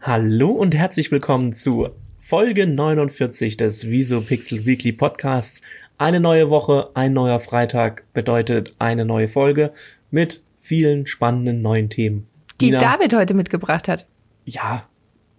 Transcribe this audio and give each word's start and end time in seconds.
Hallo 0.00 0.50
und 0.50 0.74
herzlich 0.74 1.10
willkommen 1.12 1.52
zu 1.52 1.88
Folge 2.18 2.66
49 2.66 3.56
des 3.56 3.88
Viso 3.88 4.20
Pixel 4.20 4.64
Weekly 4.66 4.92
Podcasts. 4.92 5.62
Eine 5.98 6.20
neue 6.20 6.50
Woche, 6.50 6.90
ein 6.94 7.12
neuer 7.12 7.40
Freitag 7.40 8.04
bedeutet 8.12 8.74
eine 8.78 9.04
neue 9.04 9.28
Folge 9.28 9.72
mit 10.10 10.42
vielen 10.56 11.06
spannenden 11.06 11.62
neuen 11.62 11.88
Themen. 11.88 12.26
Die 12.60 12.66
Nina, 12.66 12.78
David 12.78 13.14
heute 13.14 13.34
mitgebracht 13.34 13.88
hat. 13.88 14.06
Ja, 14.44 14.82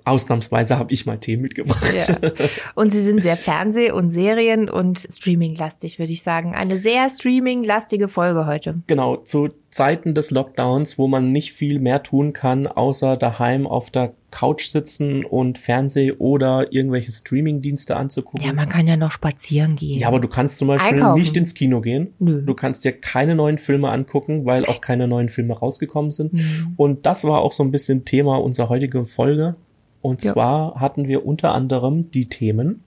Ausnahmsweise 0.05 0.78
habe 0.78 0.94
ich 0.94 1.06
mal 1.06 1.18
Themen 1.18 1.44
mitgebracht. 1.44 1.94
Ja. 1.96 2.18
Und 2.76 2.92
sie 2.92 3.02
sind 3.02 3.22
sehr 3.22 3.38
Fernseh- 3.38 3.92
und 3.92 4.10
Serien- 4.10 4.70
und 4.70 5.00
Streaming-lastig, 5.00 5.98
würde 5.98 6.12
ich 6.12 6.24
sagen. 6.24 6.54
Eine 6.54 6.78
sehr 6.78 7.10
Streaming-lastige 7.10 8.10
Folge 8.10 8.46
heute. 8.46 8.82
Genau, 8.88 9.18
zu 9.18 9.50
Zeiten 9.70 10.14
des 10.14 10.32
Lockdowns, 10.32 10.98
wo 10.98 11.08
man 11.08 11.32
nicht 11.32 11.54
viel 11.54 11.80
mehr 11.80 12.04
tun 12.04 12.34
kann, 12.34 12.68
außer 12.68 13.16
daheim 13.16 13.66
auf 13.66 13.92
der 13.92 14.14
Couch 14.34 14.65
sitzen 14.65 15.23
und 15.23 15.57
Fernseh 15.57 16.13
oder 16.13 16.74
irgendwelche 16.74 17.11
Streaming-Dienste 17.11 17.96
anzugucken. 17.96 18.46
Ja, 18.46 18.54
man 18.54 18.68
kann 18.68 18.87
ja 18.87 18.97
noch 18.97 19.11
spazieren 19.11 19.75
gehen. 19.75 20.00
Ja, 20.00 20.07
aber 20.07 20.19
du 20.19 20.28
kannst 20.28 20.57
zum 20.57 20.68
Beispiel 20.68 20.96
Einkaufen. 20.96 21.21
nicht 21.21 21.37
ins 21.37 21.54
Kino 21.54 21.82
gehen. 21.82 22.14
Nö. 22.19 22.41
Du 22.41 22.54
kannst 22.54 22.83
dir 22.83 22.93
keine 22.93 23.36
neuen 23.36 23.60
Filme 23.60 23.89
angucken, 23.89 24.46
weil 24.46 24.65
auch 24.65 24.82
keine 24.82 25.07
neuen 25.07 25.29
Filme 25.29 25.54
rausgekommen 25.54 26.11
sind. 26.11 26.33
Mhm. 26.33 26.74
Und 26.77 27.05
das 27.05 27.24
war 27.24 27.41
auch 27.41 27.51
so 27.51 27.64
ein 27.64 27.71
bisschen 27.71 28.05
Thema 28.05 28.41
unserer 28.41 28.69
heutigen 28.69 29.05
Folge. 29.05 29.55
Und 30.01 30.24
ja. 30.24 30.33
zwar 30.33 30.79
hatten 30.79 31.07
wir 31.07 31.25
unter 31.25 31.54
anderem 31.54 32.11
die 32.11 32.27
Themen 32.27 32.83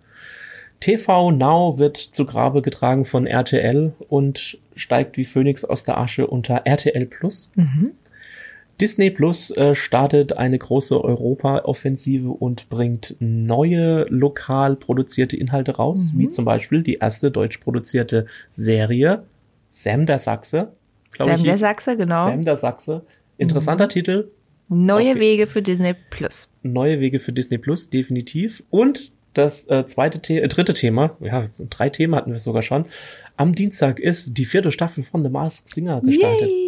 TV 0.81 1.31
Now 1.31 1.79
wird 1.79 1.97
zu 1.97 2.27
Grabe 2.27 2.63
getragen 2.63 3.05
von 3.05 3.27
RTL 3.27 3.93
und 4.09 4.59
steigt 4.75 5.17
wie 5.17 5.25
Phönix 5.25 5.65
aus 5.65 5.85
der 5.85 5.99
Asche 5.99 6.27
unter 6.27 6.63
RTL 6.65 7.07
Plus. 7.07 7.51
Mhm. 7.55 7.93
Disney 8.81 9.11
Plus 9.11 9.51
äh, 9.51 9.75
startet 9.75 10.37
eine 10.37 10.59
große 10.59 11.03
Europa-Offensive 11.03 12.29
und 12.29 12.69
bringt 12.69 13.17
neue 13.21 14.05
lokal 14.09 14.77
produzierte 14.77 15.37
Inhalte 15.37 15.77
raus, 15.77 16.13
mhm. 16.13 16.19
wie 16.19 16.29
zum 16.31 16.45
Beispiel 16.45 16.83
die 16.83 16.95
erste 16.95 17.31
deutsch 17.31 17.59
produzierte 17.59 18.27
Serie 18.51 19.25
Sam 19.69 20.07
der 20.07 20.19
Sachse. 20.19 20.73
Sam 21.17 21.31
ich, 21.31 21.43
der 21.43 21.57
Sachse, 21.57 21.97
genau. 21.97 22.25
Sam 22.25 22.45
der 22.45 22.57
Sachse. 22.57 23.03
Interessanter 23.39 23.85
mhm. 23.85 23.91
Titel, 23.91 24.31
Neue 24.69 25.13
Auf 25.13 25.21
Wege 25.21 25.47
für 25.47 25.63
Disney 25.63 25.95
Plus. 26.11 26.49
Neue 26.63 27.01
Wege 27.01 27.19
für 27.21 27.33
Disney 27.33 27.59
Plus, 27.59 27.89
definitiv. 27.89 28.65
Und 28.71 29.13
das 29.33 29.69
äh, 29.69 29.87
zweite 29.87 30.21
The 30.27 30.39
äh, 30.39 30.49
dritte 30.49 30.75
Thema, 30.75 31.17
ja, 31.21 31.45
drei 31.71 31.91
Themen 31.91 32.15
hatten 32.15 32.33
wir 32.33 32.39
sogar 32.39 32.63
schon. 32.63 32.87
Am 33.37 33.55
Dienstag 33.55 34.01
ist 34.01 34.37
die 34.37 34.45
vierte 34.45 34.73
Staffel 34.73 35.05
von 35.05 35.23
The 35.23 35.31
Masked 35.31 35.69
Singer 35.69 36.01
gestartet. 36.01 36.51
Yay. 36.51 36.66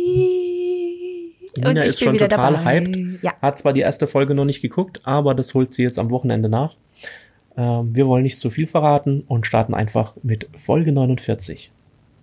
Nina 1.61 1.83
ist 1.83 2.03
schon 2.03 2.17
total 2.17 2.55
dabei. 2.55 2.81
hyped. 2.81 3.23
Ja. 3.23 3.33
Hat 3.41 3.59
zwar 3.59 3.73
die 3.73 3.81
erste 3.81 4.07
Folge 4.07 4.35
noch 4.35 4.45
nicht 4.45 4.63
geguckt, 4.63 5.01
aber 5.05 5.35
das 5.35 5.55
holt 5.55 5.75
sie 5.75 5.83
jetzt 5.83 5.99
am 5.99 6.11
Wochenende 6.11 6.49
nach. 6.49 6.77
Ähm, 7.57 7.95
wir 7.95 8.07
wollen 8.07 8.23
nicht 8.23 8.39
zu 8.39 8.51
viel 8.51 8.67
verraten 8.67 9.23
und 9.27 9.47
starten 9.47 9.75
einfach 9.75 10.17
mit 10.23 10.49
Folge 10.57 10.93
49. 10.93 11.73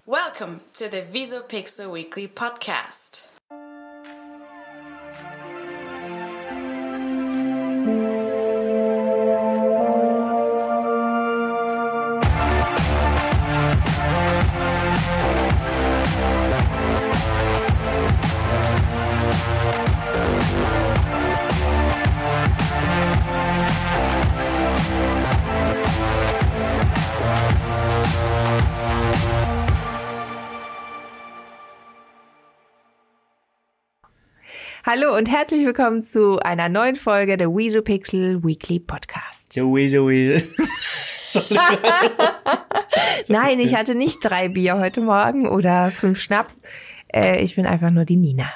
Welcome 0.06 0.60
to 0.74 0.86
the 0.92 1.02
Visopixel 1.14 1.94
Weekly 1.94 2.28
Podcast. 2.28 3.35
Hallo 34.96 35.18
und 35.18 35.30
herzlich 35.30 35.66
willkommen 35.66 36.02
zu 36.04 36.40
einer 36.40 36.70
neuen 36.70 36.96
Folge 36.96 37.36
der 37.36 37.50
Weasel 37.50 37.82
Pixel 37.82 38.42
Weekly 38.46 38.80
Podcast. 38.80 39.54
Der 39.54 39.66
Weasel. 39.66 40.42
Nein, 43.28 43.60
ich 43.60 43.76
hatte 43.76 43.94
nicht 43.94 44.20
drei 44.22 44.48
Bier 44.48 44.80
heute 44.80 45.02
Morgen 45.02 45.50
oder 45.50 45.92
fünf 45.92 46.22
Schnaps. 46.22 46.62
Äh, 47.14 47.44
ich 47.44 47.56
bin 47.56 47.66
einfach 47.66 47.90
nur 47.90 48.06
die 48.06 48.16
Nina. 48.16 48.50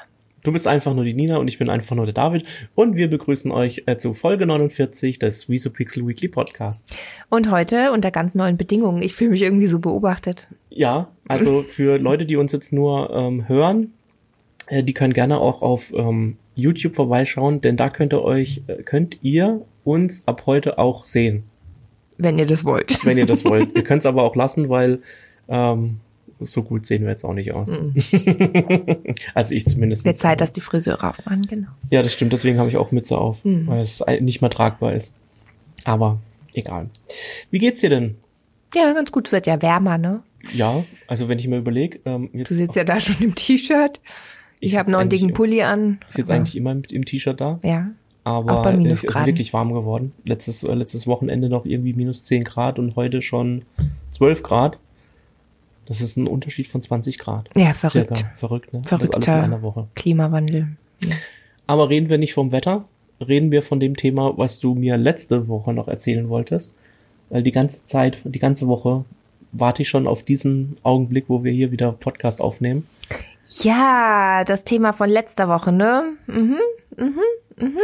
Du 0.44 0.54
bist 0.54 0.66
einfach 0.66 0.94
nur 0.94 1.04
die 1.04 1.14
Nina 1.14 1.38
und 1.38 1.50
ich 1.50 1.58
bin 1.58 1.70
einfach 1.70 1.98
nur 1.98 2.06
der 2.06 2.14
David 2.14 2.48
und 2.74 2.96
wir 2.96 3.10
begrüßen 3.10 3.52
euch 3.52 3.84
äh, 3.86 3.98
zu 3.98 4.14
Folge 4.14 4.46
49 4.46 5.20
des 5.20 5.50
Wieso 5.50 5.72
Pixel 5.72 6.08
Weekly 6.08 6.30
Podcasts. 6.30 6.96
Und 7.28 7.52
heute 7.52 7.92
unter 7.92 8.12
ganz 8.12 8.34
neuen 8.34 8.56
Bedingungen. 8.56 9.02
Ich 9.02 9.14
fühle 9.14 9.32
mich 9.32 9.42
irgendwie 9.42 9.68
so 9.68 9.80
beobachtet. 9.80 10.48
Ja, 10.70 11.10
also 11.28 11.64
für 11.68 11.98
Leute, 11.98 12.26
die 12.26 12.38
uns 12.38 12.54
jetzt 12.54 12.72
nur 12.72 13.10
ähm, 13.10 13.50
hören, 13.50 13.92
die 14.72 14.94
können 14.94 15.14
gerne 15.14 15.40
auch 15.40 15.62
auf 15.62 15.94
ähm, 15.94 16.38
YouTube 16.56 16.96
vorbeischauen, 16.96 17.62
denn 17.62 17.78
da 17.78 17.90
könnt 17.90 18.14
ihr 18.14 18.24
euch, 18.24 18.62
äh, 18.68 18.84
könnt 18.84 19.20
ihr 19.22 19.66
uns 19.84 20.28
ab 20.28 20.44
heute 20.46 20.78
auch 20.78 21.04
sehen. 21.04 21.44
Wenn 22.18 22.38
ihr 22.38 22.46
das 22.46 22.66
wollt. 22.66 23.04
Wenn 23.06 23.18
ihr 23.18 23.26
das 23.26 23.46
wollt. 23.46 23.76
ihr 23.76 23.84
könnt 23.86 24.02
es 24.02 24.06
aber 24.06 24.24
auch 24.24 24.36
lassen, 24.36 24.70
weil 24.70 25.00
ähm, 25.48 26.02
so 26.40 26.64
gut 26.64 26.86
sehen 26.86 27.04
wir 27.04 27.10
jetzt 27.10 27.24
auch 27.24 27.34
nicht 27.34 27.54
aus. 27.54 27.72
Mhm. 27.72 27.96
also 29.34 29.56
ich 29.56 29.66
zumindest. 29.66 30.06
Der 30.06 30.14
Zeit, 30.14 30.42
dass 30.42 30.52
die 30.52 30.62
Friseure 30.62 31.10
aufmachen, 31.10 31.42
genau. 31.44 31.70
Ja, 31.90 32.04
das 32.04 32.14
stimmt. 32.14 32.34
Deswegen 32.34 32.60
habe 32.60 32.70
ich 32.70 32.78
auch 32.78 32.92
Mütze 32.92 33.18
auf, 33.18 33.44
mhm. 33.46 33.68
weil 33.68 33.82
es 33.82 34.04
nicht 34.20 34.42
mehr 34.42 34.50
tragbar 34.50 34.94
ist. 34.94 35.16
Aber 35.86 36.20
egal. 36.54 36.90
Wie 37.52 37.60
geht's 37.60 37.82
dir 37.82 37.90
denn? 37.90 38.16
Ja, 38.76 38.94
ganz 38.94 39.12
gut. 39.12 39.28
Es 39.28 39.32
wird 39.32 39.48
ja 39.48 39.62
wärmer, 39.62 39.98
ne? 39.98 40.22
Ja, 40.54 40.84
also 41.08 41.28
wenn 41.28 41.40
ich 41.40 41.48
mir 41.48 41.58
überlege. 41.58 42.00
Ähm, 42.06 42.30
du 42.34 42.54
sitzt 42.54 42.76
ja 42.76 42.84
da 42.84 43.00
schon 43.00 43.18
im 43.22 43.36
T-Shirt. 43.36 44.00
Ich, 44.60 44.74
ich 44.74 44.78
habe 44.78 44.92
noch 44.92 45.00
einen 45.00 45.10
dicken 45.10 45.34
Pulli 45.34 45.62
an. 45.62 46.00
Ich 46.10 46.16
sitze 46.16 46.34
eigentlich 46.34 46.56
immer 46.56 46.76
mit, 46.76 46.92
im 46.92 47.06
T-Shirt 47.06 47.40
da. 47.40 47.60
Ja. 47.64 47.92
Aber 48.26 48.76
es 48.86 49.04
ist 49.04 49.26
wirklich 49.26 49.54
warm 49.54 49.74
geworden. 49.74 50.12
Letztes, 50.26 50.64
äh, 50.64 50.74
letztes 50.74 51.08
Wochenende 51.08 51.50
noch 51.50 51.66
irgendwie 51.66 51.94
minus 51.94 52.24
10 52.24 52.44
Grad 52.44 52.78
und 52.78 52.96
heute 52.96 53.22
schon 53.22 53.64
12 54.12 54.44
Grad. 54.44 54.78
Das 55.86 56.02
ist 56.02 56.18
ein 56.18 56.28
Unterschied 56.28 56.68
von 56.68 56.82
20 56.82 57.18
Grad. 57.18 57.50
Ja, 57.56 57.74
verrückt. 57.74 58.16
Circa. 58.16 58.32
Verrückt, 58.36 58.74
ne? 58.74 58.82
Verrückter 58.86 59.20
das 59.20 59.28
alles 59.28 59.46
in 59.46 59.54
einer 59.54 59.62
Woche. 59.64 59.88
Klimawandel. 59.96 60.68
Ja. 61.04 61.16
Aber 61.66 61.90
reden 61.90 62.10
wir 62.10 62.18
nicht 62.18 62.34
vom 62.34 62.52
Wetter, 62.52 62.86
reden 63.26 63.52
wir 63.52 63.64
von 63.64 63.80
dem 63.80 63.96
Thema, 63.96 64.38
was 64.38 64.60
du 64.60 64.76
mir 64.76 64.98
letzte 64.98 65.48
Woche 65.48 65.74
noch 65.74 65.88
erzählen 65.88 66.30
wolltest. 66.30 66.76
Weil 67.30 67.44
die 67.44 67.52
ganze 67.52 67.86
Zeit, 67.86 68.20
die 68.24 68.40
ganze 68.40 68.68
Woche 68.68 69.06
warte 69.52 69.82
ich 69.82 69.90
schon 69.90 70.08
auf 70.08 70.24
diesen 70.24 70.78
Augenblick, 70.84 71.26
wo 71.28 71.44
wir 71.44 71.52
hier 71.52 71.72
wieder 71.72 71.92
Podcast 71.92 72.42
aufnehmen. 72.42 72.88
Ja, 73.62 74.44
das 74.46 74.64
Thema 74.64 74.94
von 74.94 75.10
letzter 75.10 75.48
Woche, 75.50 75.72
ne? 75.72 76.14
Mhm, 76.28 76.60
mhm, 76.98 77.20
mhm. 77.58 77.80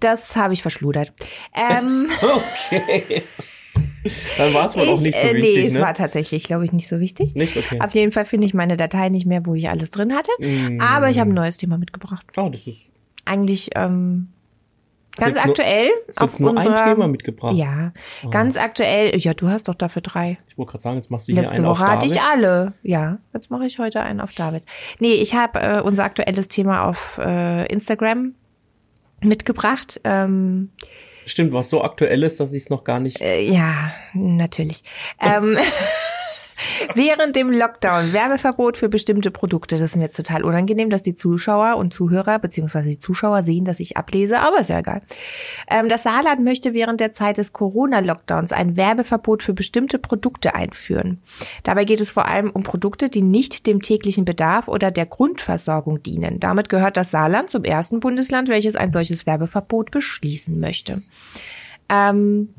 Das 0.00 0.36
habe 0.36 0.54
ich 0.54 0.62
verschludert. 0.62 1.12
Ähm, 1.54 2.08
okay. 2.22 3.22
Dann 4.38 4.54
war 4.54 4.64
es 4.64 4.76
wohl 4.76 4.88
auch 4.88 5.00
nicht 5.00 5.18
so 5.18 5.26
äh, 5.26 5.34
wichtig. 5.34 5.56
Nee, 5.56 5.66
es 5.66 5.72
ne? 5.74 5.80
war 5.80 5.94
tatsächlich, 5.94 6.44
glaube 6.44 6.64
ich, 6.64 6.72
nicht 6.72 6.88
so 6.88 7.00
wichtig. 7.00 7.34
Nicht, 7.34 7.56
okay. 7.56 7.80
Auf 7.80 7.94
jeden 7.94 8.12
Fall 8.12 8.24
finde 8.24 8.46
ich 8.46 8.54
meine 8.54 8.76
Datei 8.76 9.08
nicht 9.08 9.26
mehr, 9.26 9.44
wo 9.44 9.54
ich 9.54 9.68
alles 9.68 9.90
drin 9.90 10.14
hatte. 10.14 10.30
Mm. 10.38 10.80
Aber 10.80 11.10
ich 11.10 11.18
habe 11.18 11.30
ein 11.30 11.34
neues 11.34 11.58
Thema 11.58 11.76
mitgebracht. 11.76 12.24
Oh, 12.36 12.48
das 12.48 12.66
ist. 12.66 12.90
Eigentlich 13.24 13.70
ähm, 13.74 14.28
Ganz 15.16 15.44
aktuell. 15.44 15.88
Nur, 15.88 15.96
auf 16.16 16.30
jetzt 16.30 16.40
nur 16.40 16.50
unserer, 16.50 16.84
ein 16.84 16.94
Thema 16.94 17.08
mitgebracht. 17.08 17.54
Ja, 17.54 17.92
oh. 18.24 18.30
ganz 18.30 18.56
aktuell. 18.56 19.18
Ja, 19.18 19.34
du 19.34 19.48
hast 19.48 19.68
doch 19.68 19.74
dafür 19.74 20.02
drei. 20.02 20.36
Ich 20.46 20.58
wollte 20.58 20.72
gerade 20.72 20.82
sagen, 20.82 20.96
jetzt 20.96 21.10
machst 21.10 21.28
du 21.28 21.32
hier 21.32 21.42
Letzte 21.42 21.56
einen 21.56 21.64
Woche 21.64 21.72
auf 21.72 21.78
David. 21.78 21.94
hatte 21.94 22.06
ich 22.06 22.20
alle. 22.20 22.74
Ja, 22.82 23.18
jetzt 23.32 23.50
mache 23.50 23.66
ich 23.66 23.78
heute 23.78 24.00
einen 24.02 24.20
auf 24.20 24.32
David. 24.34 24.62
Nee, 25.00 25.12
ich 25.12 25.34
habe 25.34 25.60
äh, 25.60 25.80
unser 25.80 26.04
aktuelles 26.04 26.48
Thema 26.48 26.84
auf 26.84 27.18
äh, 27.18 27.66
Instagram 27.66 28.34
mitgebracht. 29.20 30.00
Ähm, 30.04 30.70
Stimmt, 31.24 31.52
was 31.52 31.70
so 31.70 31.82
aktuell 31.82 32.22
ist, 32.22 32.38
dass 32.38 32.52
ich 32.52 32.64
es 32.64 32.70
noch 32.70 32.84
gar 32.84 33.00
nicht. 33.00 33.20
Äh, 33.20 33.50
ja, 33.50 33.92
natürlich. 34.14 34.84
ähm, 35.20 35.56
Während 36.94 37.36
dem 37.36 37.50
Lockdown 37.50 38.12
Werbeverbot 38.12 38.76
für 38.76 38.88
bestimmte 38.88 39.30
Produkte. 39.30 39.76
Das 39.76 39.82
ist 39.82 39.96
mir 39.96 40.04
jetzt 40.04 40.16
total 40.16 40.44
unangenehm, 40.44 40.90
dass 40.90 41.02
die 41.02 41.14
Zuschauer 41.14 41.76
und 41.76 41.92
Zuhörer 41.92 42.38
beziehungsweise 42.38 42.88
die 42.88 42.98
Zuschauer 42.98 43.42
sehen, 43.42 43.64
dass 43.64 43.80
ich 43.80 43.96
ablese, 43.96 44.40
aber 44.40 44.60
ist 44.60 44.70
ja 44.70 44.78
egal. 44.78 45.02
Ähm, 45.70 45.88
das 45.88 46.02
Saarland 46.02 46.42
möchte 46.42 46.74
während 46.74 47.00
der 47.00 47.12
Zeit 47.12 47.38
des 47.38 47.52
Corona-Lockdowns 47.52 48.52
ein 48.52 48.76
Werbeverbot 48.76 49.42
für 49.42 49.54
bestimmte 49.54 49.98
Produkte 49.98 50.54
einführen. 50.54 51.20
Dabei 51.62 51.84
geht 51.84 52.00
es 52.00 52.10
vor 52.10 52.26
allem 52.26 52.50
um 52.50 52.62
Produkte, 52.62 53.08
die 53.08 53.22
nicht 53.22 53.66
dem 53.66 53.82
täglichen 53.82 54.24
Bedarf 54.24 54.68
oder 54.68 54.90
der 54.90 55.06
Grundversorgung 55.06 56.02
dienen. 56.02 56.40
Damit 56.40 56.68
gehört 56.68 56.96
das 56.96 57.10
Saarland 57.10 57.50
zum 57.50 57.64
ersten 57.64 58.00
Bundesland, 58.00 58.48
welches 58.48 58.76
ein 58.76 58.90
solches 58.90 59.26
Werbeverbot 59.26 59.90
beschließen 59.90 60.58
möchte. 60.58 61.02
Ähm, 61.88 62.54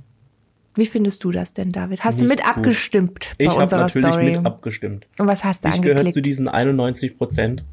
wie 0.77 0.85
findest 0.85 1.23
du 1.23 1.31
das 1.31 1.53
denn, 1.53 1.71
David? 1.71 2.03
Hast 2.03 2.15
Nicht 2.15 2.25
du 2.25 2.27
mit 2.29 2.39
gut. 2.39 2.49
abgestimmt 2.49 3.35
bei 3.37 3.45
ich 3.45 3.49
unserer 3.49 3.89
Story? 3.89 3.99
Ich 3.99 4.05
habe 4.05 4.15
natürlich 4.15 4.37
mit 4.37 4.45
abgestimmt. 4.45 5.07
Und 5.19 5.27
was 5.27 5.43
hast 5.43 5.63
du 5.63 5.69
ich 5.69 5.75
angeklickt? 5.75 5.97
Ich 5.97 6.03
gehöre 6.03 6.13
zu 6.13 6.21
diesen 6.21 6.47
91 6.47 7.17
Prozent, 7.17 7.65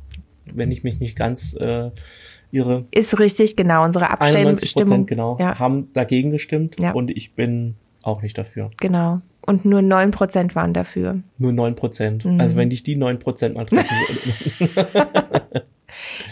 wenn 0.53 0.71
ich 0.71 0.85
mich 0.85 1.01
nicht 1.01 1.17
ganz 1.17 1.55
äh, 1.55 1.91
ihre 2.51 2.87
ist 2.93 3.19
richtig, 3.19 3.57
genau, 3.57 3.85
unsere 3.85 4.11
Abstimmung 4.11 5.07
genau, 5.07 5.37
ja. 5.41 5.59
haben 5.59 5.93
dagegen 5.93 6.31
gestimmt 6.31 6.79
ja. 6.79 6.93
und 6.93 7.11
ich 7.11 7.35
bin 7.35 7.75
auch 8.03 8.23
nicht 8.23 8.39
dafür. 8.39 8.71
Genau. 8.81 9.21
Und 9.47 9.65
nur 9.65 9.83
neun 9.83 10.11
Prozent 10.11 10.55
waren 10.55 10.73
dafür. 10.73 11.21
Nur 11.39 11.53
neun 11.53 11.75
Prozent. 11.75 12.25
Mhm. 12.25 12.41
Also 12.41 12.57
wenn 12.57 12.71
dich 12.71 12.83
die 12.83 12.97
neun 12.97 13.19
Prozent 13.19 13.57
mal 13.57 13.67
treffen 13.67 13.89
würden. 14.59 15.63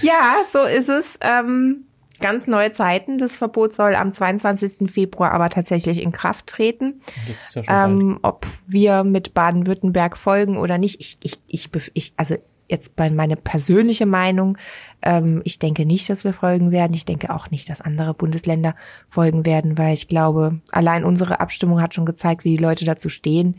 ja, 0.03 0.37
so 0.51 0.63
ist 0.63 0.89
es. 0.89 1.19
Ähm, 1.21 1.85
ganz 2.23 2.47
neue 2.47 2.73
Zeiten. 2.73 3.19
Das 3.19 3.37
Verbot 3.37 3.75
soll 3.75 3.95
am 3.95 4.13
22. 4.13 4.91
Februar 4.91 5.33
aber 5.33 5.51
tatsächlich 5.51 6.03
in 6.03 6.13
Kraft 6.13 6.47
treten. 6.47 7.03
Das 7.29 7.43
ist 7.43 7.55
ja 7.55 7.65
schon 7.65 7.75
ähm, 7.75 8.19
Ob 8.23 8.47
wir 8.67 9.05
mit 9.05 9.35
Baden-Württemberg 9.35 10.17
folgen 10.17 10.57
oder 10.57 10.79
nicht, 10.79 11.01
ich, 11.01 11.19
ich, 11.23 11.39
ich, 11.47 11.69
ich, 11.93 12.15
also 12.17 12.37
jetzt 12.69 12.97
bei 12.97 13.11
meine 13.11 13.37
persönliche 13.37 14.07
Meinung, 14.07 14.57
ähm, 15.03 15.43
ich 15.45 15.59
denke 15.59 15.85
nicht, 15.85 16.09
dass 16.09 16.25
wir 16.25 16.33
folgen 16.33 16.71
werden. 16.71 16.95
Ich 16.95 17.05
denke 17.05 17.35
auch 17.35 17.51
nicht, 17.51 17.69
dass 17.69 17.83
andere 17.83 18.15
Bundesländer 18.15 18.75
folgen 19.07 19.45
werden, 19.45 19.77
weil 19.77 19.93
ich 19.93 20.09
glaube, 20.09 20.61
allein 20.73 21.05
unsere 21.05 21.41
Abstimmung 21.41 21.83
hat 21.83 21.95
schon 21.95 22.07
gezeigt, 22.07 22.45
wie 22.45 22.57
die 22.57 22.63
Leute 22.63 22.87
dazu 22.87 23.11
stehen. 23.11 23.57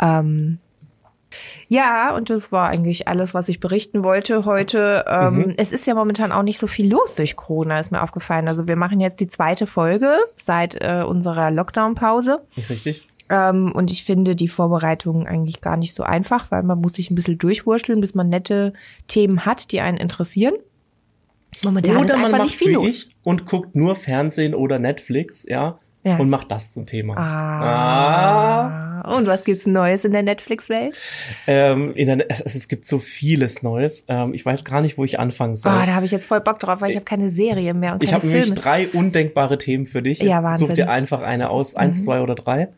Ähm, 0.00 0.60
ja, 1.68 2.14
und 2.14 2.30
das 2.30 2.52
war 2.52 2.68
eigentlich 2.68 3.08
alles, 3.08 3.34
was 3.34 3.48
ich 3.48 3.60
berichten 3.60 4.02
wollte 4.02 4.44
heute. 4.44 5.04
Ähm, 5.08 5.36
mhm. 5.36 5.54
Es 5.56 5.72
ist 5.72 5.86
ja 5.86 5.94
momentan 5.94 6.32
auch 6.32 6.42
nicht 6.42 6.58
so 6.58 6.66
viel 6.66 6.90
los 6.90 7.14
durch 7.14 7.36
Corona, 7.36 7.78
ist 7.78 7.90
mir 7.90 8.02
aufgefallen. 8.02 8.48
Also 8.48 8.68
wir 8.68 8.76
machen 8.76 9.00
jetzt 9.00 9.20
die 9.20 9.28
zweite 9.28 9.66
Folge 9.66 10.16
seit 10.42 10.76
äh, 10.80 11.02
unserer 11.06 11.50
Lockdown-Pause. 11.50 12.42
Richtig. 12.70 13.08
Ähm, 13.28 13.72
und 13.72 13.90
ich 13.90 14.04
finde 14.04 14.36
die 14.36 14.48
Vorbereitung 14.48 15.26
eigentlich 15.26 15.60
gar 15.60 15.76
nicht 15.76 15.94
so 15.94 16.04
einfach, 16.04 16.50
weil 16.50 16.62
man 16.62 16.80
muss 16.80 16.94
sich 16.94 17.10
ein 17.10 17.16
bisschen 17.16 17.38
durchwurschteln, 17.38 18.00
bis 18.00 18.14
man 18.14 18.28
nette 18.28 18.72
Themen 19.08 19.44
hat, 19.44 19.72
die 19.72 19.80
einen 19.80 19.98
interessieren. 19.98 20.54
Momentan 21.64 21.96
oder 21.96 22.14
ist 22.14 22.20
man 22.20 22.30
macht 22.32 22.60
wie 22.60 22.72
los. 22.72 22.86
ich 22.86 23.08
und 23.22 23.46
guckt 23.46 23.74
nur 23.74 23.94
Fernsehen 23.94 24.54
oder 24.54 24.78
Netflix, 24.78 25.46
ja, 25.48 25.78
ja. 26.06 26.16
und 26.16 26.30
macht 26.30 26.50
das 26.50 26.70
zum 26.70 26.86
Thema. 26.86 27.16
Ah. 27.16 29.02
ah. 29.02 29.16
Und 29.16 29.26
was 29.26 29.44
gibt's 29.44 29.66
Neues 29.66 30.04
in 30.04 30.12
der 30.12 30.22
Netflix-Welt? 30.22 30.96
Ähm, 31.46 31.94
es, 32.28 32.40
es, 32.40 32.68
gibt 32.68 32.86
so 32.86 32.98
vieles 32.98 33.62
Neues. 33.62 34.04
Ähm, 34.08 34.34
ich 34.34 34.44
weiß 34.44 34.64
gar 34.64 34.80
nicht, 34.80 34.98
wo 34.98 35.04
ich 35.04 35.20
anfangen 35.20 35.54
soll. 35.54 35.72
Ah, 35.72 35.86
da 35.86 35.94
habe 35.94 36.06
ich 36.06 36.12
jetzt 36.12 36.24
voll 36.24 36.40
Bock 36.40 36.58
drauf, 36.58 36.80
weil 36.80 36.90
ich 36.90 36.96
habe 36.96 37.04
keine 37.04 37.30
Serie 37.30 37.74
mehr 37.74 37.92
und 37.92 37.98
keine 37.98 38.04
Ich 38.04 38.14
habe 38.14 38.26
nämlich 38.26 38.54
drei 38.54 38.88
undenkbare 38.88 39.58
Themen 39.58 39.86
für 39.86 40.02
dich. 40.02 40.20
Ja, 40.20 40.42
Wahnsinn. 40.42 40.66
Such 40.68 40.74
dir 40.74 40.90
einfach 40.90 41.22
eine 41.22 41.50
aus, 41.50 41.74
eins, 41.74 41.98
mhm. 41.98 42.04
zwei 42.04 42.20
oder 42.20 42.34
drei. 42.34 42.68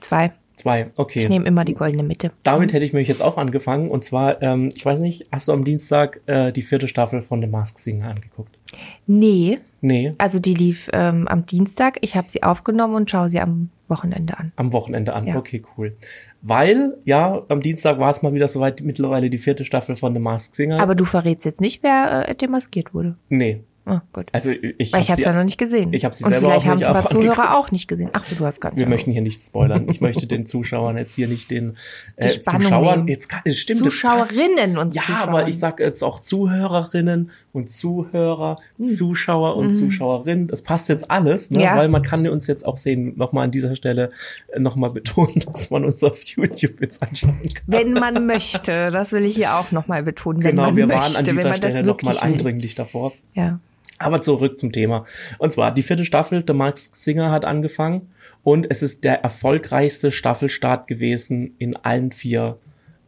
Zwei. 0.00 0.32
Zwei, 0.58 0.90
okay. 0.96 1.20
Ich 1.20 1.28
nehme 1.28 1.44
immer 1.44 1.64
die 1.64 1.74
goldene 1.74 2.02
Mitte. 2.02 2.32
Damit 2.42 2.72
hätte 2.72 2.84
ich 2.84 2.92
mich 2.92 3.06
jetzt 3.06 3.22
auch 3.22 3.36
angefangen. 3.36 3.90
Und 3.90 4.02
zwar, 4.02 4.42
ähm, 4.42 4.70
ich 4.74 4.84
weiß 4.84 4.98
nicht, 4.98 5.28
hast 5.30 5.46
du 5.46 5.52
am 5.52 5.64
Dienstag 5.64 6.20
äh, 6.26 6.50
die 6.50 6.62
vierte 6.62 6.88
Staffel 6.88 7.22
von 7.22 7.40
The 7.40 7.46
Mask 7.46 7.78
Singer 7.78 8.08
angeguckt? 8.08 8.58
Nee. 9.06 9.58
Nee. 9.80 10.14
Also 10.18 10.40
die 10.40 10.54
lief 10.54 10.90
ähm, 10.92 11.28
am 11.28 11.46
Dienstag. 11.46 11.98
Ich 12.00 12.16
habe 12.16 12.28
sie 12.28 12.42
aufgenommen 12.42 12.96
und 12.96 13.08
schaue 13.08 13.28
sie 13.28 13.38
am 13.38 13.70
Wochenende 13.86 14.36
an. 14.36 14.50
Am 14.56 14.72
Wochenende 14.72 15.14
an, 15.14 15.28
ja. 15.28 15.36
okay, 15.36 15.62
cool. 15.76 15.96
Weil, 16.42 16.98
ja, 17.04 17.42
am 17.48 17.60
Dienstag 17.60 18.00
war 18.00 18.10
es 18.10 18.22
mal 18.22 18.34
wieder 18.34 18.48
soweit, 18.48 18.80
mittlerweile 18.80 19.30
die 19.30 19.38
vierte 19.38 19.64
Staffel 19.64 19.94
von 19.94 20.12
The 20.12 20.18
Mask 20.18 20.56
Singer. 20.56 20.80
Aber 20.80 20.96
du 20.96 21.04
verrätst 21.04 21.44
jetzt 21.44 21.60
nicht, 21.60 21.84
wer 21.84 22.28
äh, 22.28 22.34
demaskiert 22.34 22.92
wurde. 22.92 23.16
Nee, 23.28 23.60
Oh, 23.90 24.00
gut. 24.12 24.26
Also 24.32 24.50
ich 24.50 24.92
Weil 24.92 25.00
ich 25.00 25.10
habe 25.10 25.20
es 25.20 25.24
ja 25.24 25.32
noch 25.32 25.44
nicht 25.44 25.56
gesehen. 25.56 25.94
Ich 25.94 26.04
habe 26.04 26.14
sie 26.14 26.24
Und 26.24 26.30
selber 26.30 26.48
vielleicht 26.48 26.66
auch 26.66 26.70
haben 26.70 26.78
es 26.78 26.84
ein 26.84 26.92
paar 26.92 27.06
Zuhörer 27.08 27.56
auch 27.56 27.70
nicht 27.70 27.88
gesehen. 27.88 28.10
Ach 28.12 28.22
so, 28.22 28.34
du 28.34 28.44
hast 28.44 28.60
gar 28.60 28.70
nicht. 28.70 28.78
Wir 28.78 28.86
möchten 28.86 29.10
hier 29.10 29.22
nicht 29.22 29.42
spoilern. 29.42 29.88
Ich 29.88 30.02
möchte 30.02 30.26
den 30.26 30.44
Zuschauern 30.44 30.98
jetzt 30.98 31.14
hier 31.14 31.26
nicht 31.26 31.50
den 31.50 31.76
äh, 32.16 32.28
Zuschauern 32.28 33.08
jetzt 33.08 33.30
es 33.44 33.58
stimmt 33.58 33.84
Zuschauerinnen 33.84 34.76
und 34.76 34.94
ja, 34.94 35.02
Zuschauern. 35.02 35.28
aber 35.28 35.48
ich 35.48 35.58
sage 35.58 35.82
jetzt 35.82 36.02
auch 36.02 36.20
Zuhörerinnen 36.20 37.30
und 37.52 37.70
Zuhörer, 37.70 38.56
hm. 38.76 38.86
Zuschauer 38.86 39.56
und 39.56 39.68
hm. 39.68 39.74
Zuschauerinnen. 39.74 40.48
Das 40.48 40.60
passt 40.62 40.90
jetzt 40.90 41.10
alles, 41.10 41.50
ne? 41.50 41.62
Ja. 41.62 41.76
weil 41.76 41.88
man 41.88 42.02
kann 42.02 42.26
uns 42.28 42.46
jetzt 42.46 42.66
auch 42.66 42.76
sehen. 42.76 43.14
Nochmal 43.16 43.44
an 43.44 43.50
dieser 43.50 43.74
Stelle 43.74 44.10
äh, 44.48 44.60
nochmal 44.60 44.90
betonen, 44.90 45.42
dass 45.52 45.70
man 45.70 45.84
uns 45.86 46.04
auf 46.04 46.22
YouTube 46.22 46.80
jetzt 46.82 47.02
anschauen 47.02 47.40
kann. 47.42 47.64
Wenn 47.66 47.92
man 47.94 48.26
möchte, 48.26 48.90
das 48.90 49.12
will 49.12 49.24
ich 49.24 49.34
hier 49.34 49.56
auch 49.56 49.72
nochmal 49.72 50.02
betonen. 50.02 50.40
Genau, 50.40 50.76
wir 50.76 50.86
möchte, 50.86 51.02
waren 51.02 51.16
an 51.16 51.24
dieser 51.24 51.54
Stelle 51.54 51.82
nochmal 51.82 52.18
eindringlich 52.18 52.74
davor. 52.74 53.12
Ja. 53.34 53.60
Aber 53.98 54.22
zurück 54.22 54.58
zum 54.58 54.72
Thema. 54.72 55.04
Und 55.38 55.52
zwar, 55.52 55.72
die 55.72 55.82
vierte 55.82 56.04
Staffel, 56.04 56.44
The 56.46 56.52
Max 56.52 56.90
Singer 56.92 57.30
hat 57.30 57.44
angefangen 57.44 58.10
und 58.42 58.66
es 58.70 58.82
ist 58.82 59.04
der 59.04 59.22
erfolgreichste 59.22 60.10
Staffelstart 60.10 60.86
gewesen 60.86 61.54
in 61.58 61.76
allen 61.76 62.12
vier 62.12 62.58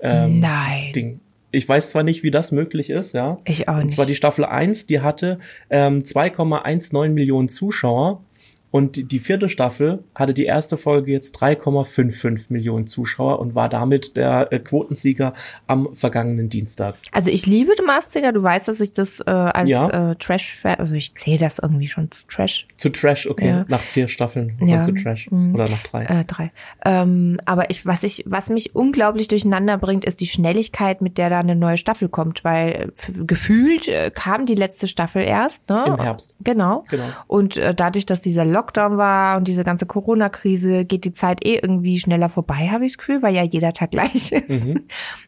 ähm, 0.00 0.40
Nein. 0.40 0.92
Dingen. 0.92 1.20
Ich 1.52 1.69
weiß 1.69 1.90
zwar 1.90 2.02
nicht, 2.02 2.22
wie 2.22 2.31
das 2.31 2.52
möglich 2.52 2.90
ist, 2.90 3.12
ja. 3.12 3.38
Ich 3.44 3.69
auch 3.69 3.75
nicht. 3.75 3.82
Und 3.82 3.90
zwar 3.90 4.06
die 4.06 4.14
Staffel 4.14 4.44
1, 4.44 4.87
die 4.87 5.00
hatte 5.00 5.38
ähm, 5.69 5.98
2,19 6.00 7.08
Millionen 7.08 7.48
Zuschauer 7.48 8.22
und 8.70 9.12
die 9.12 9.19
vierte 9.19 9.49
Staffel 9.49 10.05
hatte 10.17 10.34
die 10.34 10.44
erste 10.44 10.76
Folge 10.76 11.12
jetzt 11.12 11.37
3,55 11.43 12.46
Millionen 12.50 12.87
Zuschauer 12.87 13.40
und 13.40 13.55
war 13.55 13.69
damit 13.69 14.17
der 14.17 14.52
äh, 14.52 14.58
Quotensieger 14.61 15.32
am 15.67 15.94
vergangenen 15.94 16.49
Dienstag. 16.49 16.96
Also 17.11 17.31
ich 17.31 17.46
liebe 17.46 17.72
The 17.76 17.84
Masked 17.84 18.12
Singer. 18.12 18.32
Du 18.32 18.43
weißt, 18.43 18.69
dass 18.69 18.81
ich 18.81 18.93
das 18.93 19.20
äh, 19.20 19.31
als 19.31 19.70
ja. 19.70 20.12
äh, 20.12 20.17
Trash, 20.17 20.61
also 20.64 20.94
ich 20.94 21.14
zähle 21.17 21.38
das 21.38 21.58
irgendwie 21.58 21.88
schon 21.88 22.11
zu 22.11 22.26
Trash. 22.28 22.67
Zu 22.76 22.90
Trash, 22.90 23.26
okay. 23.26 23.49
Ja. 23.49 23.64
Nach 23.69 23.81
vier 23.81 24.06
Staffeln 24.08 24.56
ja. 24.61 24.78
zu 24.78 24.93
Trash 24.93 25.31
mhm. 25.31 25.55
oder 25.55 25.69
nach 25.69 25.82
drei. 25.82 26.05
Äh, 26.05 26.25
drei. 26.25 26.52
Ähm, 26.84 27.40
aber 27.46 27.70
ich, 27.70 27.87
was 27.87 28.05
ich, 28.05 28.25
was 28.26 28.50
mich 28.50 28.75
unglaublich 28.75 29.26
durcheinander 29.28 29.78
bringt, 29.78 30.05
ist 30.05 30.20
die 30.20 30.26
Schnelligkeit, 30.26 31.00
mit 31.00 31.19
der 31.19 31.31
da 31.31 31.40
eine 31.40 31.56
neue 31.56 31.76
Staffel 31.76 32.08
kommt, 32.08 32.44
weil 32.44 32.93
äh, 32.96 33.25
gefühlt 33.25 33.88
äh, 33.88 34.12
kam 34.14 34.46
die 34.46 34.55
letzte 34.55 34.87
Staffel 34.87 35.22
erst. 35.22 35.69
Ne? 35.69 35.84
Im 35.87 36.00
Herbst. 36.00 36.34
Genau. 36.40 36.84
Genau. 36.88 37.05
Und 37.26 37.56
äh, 37.56 37.75
dadurch, 37.75 38.06
dass 38.06 38.20
dieser 38.20 38.44
Lockdown 38.60 38.98
war 38.98 39.38
und 39.38 39.48
diese 39.48 39.64
ganze 39.64 39.86
Corona-Krise, 39.86 40.84
geht 40.84 41.04
die 41.04 41.12
Zeit 41.12 41.44
eh 41.44 41.58
irgendwie 41.62 41.98
schneller 41.98 42.28
vorbei, 42.28 42.68
habe 42.70 42.84
ich 42.84 42.92
das 42.92 42.98
Gefühl, 42.98 43.22
weil 43.22 43.34
ja 43.34 43.42
jeder 43.42 43.72
Tag 43.72 43.90
gleich 43.92 44.32
ist. 44.32 44.66
Mhm. 44.66 44.84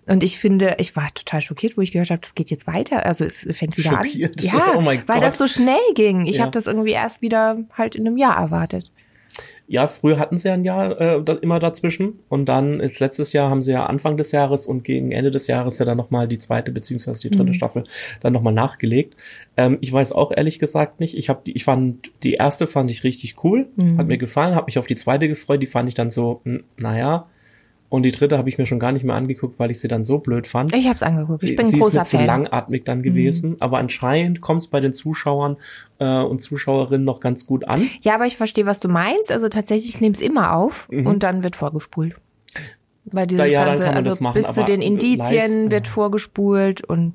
Und 0.07 0.23
ich 0.23 0.39
finde, 0.39 0.77
ich 0.79 0.95
war 0.97 1.09
total 1.15 1.41
schockiert, 1.41 1.77
wo 1.77 1.81
ich 1.81 1.93
gehört 1.93 2.11
habe, 2.11 2.21
das 2.21 2.35
geht 2.35 2.51
jetzt 2.51 2.67
weiter. 2.67 3.07
Also 3.07 3.25
es 3.25 3.49
fängt 3.53 3.77
wieder 3.77 3.91
schockiert. 3.91 4.39
an. 4.39 4.43
Ja, 4.53 4.75
oh 4.75 4.85
weil 4.85 5.21
das 5.21 5.39
so 5.39 5.47
schnell 5.47 5.77
ging. 5.95 6.27
Ich 6.27 6.37
ja. 6.37 6.43
habe 6.43 6.53
das 6.53 6.67
irgendwie 6.67 6.91
erst 6.91 7.23
wieder 7.23 7.59
halt 7.77 7.95
in 7.95 8.07
einem 8.07 8.17
Jahr 8.17 8.37
erwartet. 8.37 8.93
Ja, 9.67 9.87
früher 9.87 10.19
hatten 10.19 10.37
sie 10.37 10.49
ja 10.49 10.55
ein 10.55 10.65
Jahr 10.65 11.01
äh, 11.01 11.23
da, 11.23 11.35
immer 11.35 11.59
dazwischen 11.59 12.21
und 12.29 12.47
dann 12.47 12.81
ist 12.81 13.01
letztes 13.01 13.33
Jahr 13.33 13.49
haben 13.49 13.63
sie 13.63 13.73
ja 13.73 13.87
Anfang 13.87 14.17
des 14.17 14.33
Jahres 14.33 14.67
und 14.67 14.85
gegen 14.85 15.11
Ende 15.11 15.31
des 15.31 15.47
Jahres 15.47 15.79
ja 15.79 15.87
dann 15.87 15.97
nochmal 15.97 16.29
die 16.29 16.39
zweite 16.39 16.73
beziehungsweise 16.73 17.23
die 17.23 17.31
dritte 17.31 17.51
mhm. 17.51 17.55
Staffel 17.55 17.85
dann 18.21 18.33
nochmal 18.33 18.53
nachgelegt. 18.53 19.17
Ähm, 19.57 19.79
ich 19.81 19.93
weiß 19.93 20.13
auch 20.13 20.33
ehrlich 20.33 20.59
gesagt 20.59 21.01
nicht. 21.01 21.17
Ich 21.17 21.29
habe 21.29 21.41
die, 21.47 21.53
ich 21.53 21.65
fand 21.65 22.11
die 22.23 22.35
erste 22.35 22.67
fand 22.67 22.91
ich 22.91 23.05
richtig 23.05 23.43
cool, 23.45 23.69
mhm. 23.77 23.99
hat 23.99 24.07
mir 24.07 24.19
gefallen, 24.19 24.55
habe 24.55 24.67
mich 24.67 24.79
auf 24.79 24.87
die 24.87 24.97
zweite 24.97 25.29
gefreut. 25.29 25.63
Die 25.63 25.67
fand 25.67 25.89
ich 25.89 25.95
dann 25.95 26.11
so, 26.11 26.41
hm, 26.45 26.65
naja, 26.79 27.29
und 27.93 28.05
die 28.05 28.11
dritte 28.11 28.39
habe 28.39 28.49
ich 28.49 28.57
mir 28.57 28.65
schon 28.65 28.79
gar 28.79 28.91
nicht 28.91 29.05
mehr 29.05 29.15
angeguckt, 29.15 29.59
weil 29.59 29.71
ich 29.71 29.79
sie 29.79 29.87
dann 29.87 30.03
so 30.03 30.17
blöd 30.17 30.47
fand. 30.47 30.75
Ich 30.75 30.87
habe 30.87 30.97
es 30.97 31.03
angeguckt. 31.03 31.43
Ich 31.43 31.57
bin 31.57 31.67
sie 31.67 31.77
ein 31.77 31.81
großer 31.81 32.01
ist 32.01 32.13
mir 32.15 32.21
Fan. 32.21 32.27
zu 32.27 32.33
langatmig 32.33 32.85
dann 32.85 33.03
gewesen. 33.03 33.51
Mhm. 33.51 33.57
Aber 33.61 33.77
anscheinend 33.77 34.41
kommt 34.41 34.63
es 34.63 34.69
bei 34.69 34.81
den 34.81 34.95
Zuschauern 34.95 35.59
äh, 35.99 36.23
und 36.23 36.41
Zuschauerinnen 36.41 37.05
noch 37.05 37.21
ganz 37.21 37.45
gut 37.45 37.69
an. 37.69 37.87
Ja, 38.01 38.15
aber 38.15 38.25
ich 38.25 38.39
verstehe, 38.39 38.65
was 38.65 38.81
du 38.81 38.89
meinst. 38.89 39.31
Also 39.31 39.51
tatsächlich 39.51 40.01
nimmt 40.01 40.17
es 40.17 40.23
immer 40.23 40.57
auf 40.57 40.89
mhm. 40.91 41.07
und 41.07 41.23
dann 41.23 41.43
wird 41.43 41.55
vorgespult. 41.55 42.15
Weil 43.05 43.27
diese 43.27 43.47
ja, 43.47 43.67
ganze, 43.67 43.93
also 43.93 44.23
machen, 44.23 44.41
bis 44.41 44.53
zu 44.55 44.65
den 44.65 44.81
Indizien 44.81 45.65
live, 45.65 45.71
wird 45.73 45.87
vorgespult 45.87 46.89
und 46.89 47.13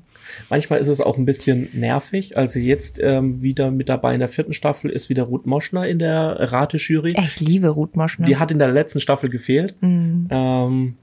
Manchmal 0.50 0.78
ist 0.80 0.88
es 0.88 1.00
auch 1.00 1.16
ein 1.18 1.24
bisschen 1.24 1.68
nervig. 1.72 2.36
Also 2.36 2.58
jetzt 2.58 2.98
ähm, 3.02 3.42
wieder 3.42 3.70
mit 3.70 3.88
dabei 3.88 4.14
in 4.14 4.20
der 4.20 4.28
vierten 4.28 4.52
Staffel 4.52 4.90
ist 4.90 5.08
wieder 5.08 5.24
Ruth 5.24 5.46
Moschner 5.46 5.86
in 5.86 5.98
der 5.98 6.36
Ratejury. 6.52 7.14
Ich 7.18 7.40
liebe 7.40 7.68
Ruth 7.68 7.96
Moschner. 7.96 8.26
Die 8.26 8.36
hat 8.36 8.50
in 8.50 8.58
der 8.58 8.72
letzten 8.72 9.00
Staffel 9.00 9.30
gefehlt. 9.30 9.74
Mhm. 9.80 10.28
Ähm, 10.30 10.94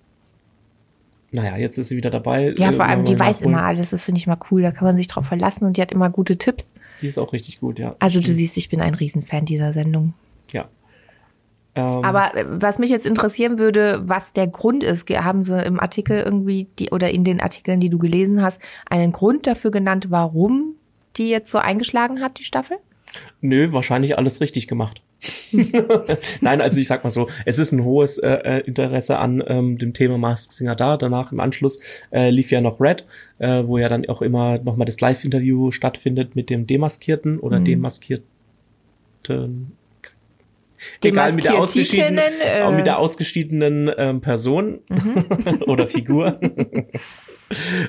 naja, 1.32 1.58
jetzt 1.58 1.78
ist 1.78 1.90
sie 1.90 1.98
wieder 1.98 2.10
dabei. 2.10 2.56
Ja, 2.58 2.72
vor 2.72 2.86
allem, 2.86 3.04
die 3.04 3.20
weiß 3.20 3.42
immer 3.42 3.64
alles. 3.64 3.90
Das 3.90 4.04
finde 4.04 4.20
ich 4.20 4.28
mal 4.28 4.38
cool. 4.52 4.62
Da 4.62 4.72
kann 4.72 4.86
man 4.86 4.96
sich 4.98 5.08
drauf 5.08 5.26
verlassen 5.26 5.66
und 5.66 5.78
die 5.78 5.82
hat 5.82 5.92
immer 5.92 6.10
gute 6.10 6.38
Tipps. 6.38 6.72
Die 7.02 7.08
ist 7.08 7.18
auch 7.18 7.34
richtig 7.34 7.60
gut, 7.60 7.78
ja. 7.78 7.96
Also 8.00 8.22
du 8.22 8.32
siehst, 8.32 8.58
ich 8.58 8.70
bin 8.70 8.80
ein 8.80 8.94
Riesenfan 8.94 9.46
dieser 9.46 9.74
Sendung. 9.74 10.14
Ja. 10.54 10.70
Ähm, 11.76 12.04
Aber 12.04 12.36
äh, 12.36 12.46
was 12.48 12.80
mich 12.80 12.90
jetzt 12.90 13.06
interessieren 13.06 13.60
würde, 13.60 14.02
was 14.04 14.34
der 14.34 14.48
Grund 14.48 14.84
ist, 14.84 15.10
haben 15.10 15.44
Sie 15.44 15.62
im 15.62 15.80
Artikel 15.80 16.20
irgendwie 16.20 16.68
die 16.80 16.90
oder 16.92 17.12
in 17.12 17.24
den 17.24 17.42
Artikeln, 17.42 17.80
die 17.80 17.90
du 17.90 17.98
gelesen 17.98 18.42
hast, 18.42 18.60
einen 18.90 19.12
Grund 19.12 19.46
dafür 19.46 19.72
genannt, 19.72 20.08
warum 20.10 20.76
die 21.18 21.30
jetzt 21.30 21.52
so 21.52 21.58
eingeschlagen 21.58 22.22
hat, 22.22 22.40
die 22.40 22.44
Staffel? 22.44 22.78
Nö, 23.42 23.72
wahrscheinlich 23.72 24.18
alles 24.18 24.42
richtig 24.42 24.68
gemacht. 24.68 25.02
Nein, 26.42 26.62
also 26.62 26.80
ich 26.80 26.88
sag 26.88 27.04
mal 27.04 27.10
so, 27.10 27.28
es 27.46 27.58
ist 27.58 27.72
ein 27.72 27.84
hohes 27.84 28.18
äh, 28.18 28.30
äh, 28.30 28.60
Interesse 28.62 29.18
an 29.18 29.42
ähm, 29.48 29.78
dem 29.78 29.94
Thema 29.94 30.18
Mask 30.18 30.52
Singer 30.52 30.76
da. 30.76 30.98
Danach 30.98 31.32
im 31.32 31.40
Anschluss 31.40 31.80
äh, 32.12 32.30
lief 32.30 32.52
ja 32.52 32.60
noch 32.62 32.82
Red, 32.82 33.06
äh, 33.40 33.64
wo 33.66 33.78
ja 33.78 33.88
dann 33.88 34.08
auch 34.08 34.22
immer 34.22 34.60
nochmal 34.60 34.86
das 34.86 35.00
Live-Interview 35.00 35.72
stattfindet 35.72 36.36
mit 36.36 36.50
dem 36.50 36.68
Demaskierten 36.68 37.40
oder 37.40 37.60
mhm. 37.60 37.66
Demaskierten 37.66 38.28
Egal, 41.04 41.34
mit 41.34 41.46
der 41.46 41.56
ausgeschiedenen, 41.56 42.34
äh, 42.42 42.72
mit 42.72 42.86
der 42.86 43.00
ausgeschiedenen 43.00 43.92
ähm, 43.98 44.22
Person 44.22 44.80
mhm. 44.90 45.62
oder 45.68 45.88
Figur. 45.88 46.40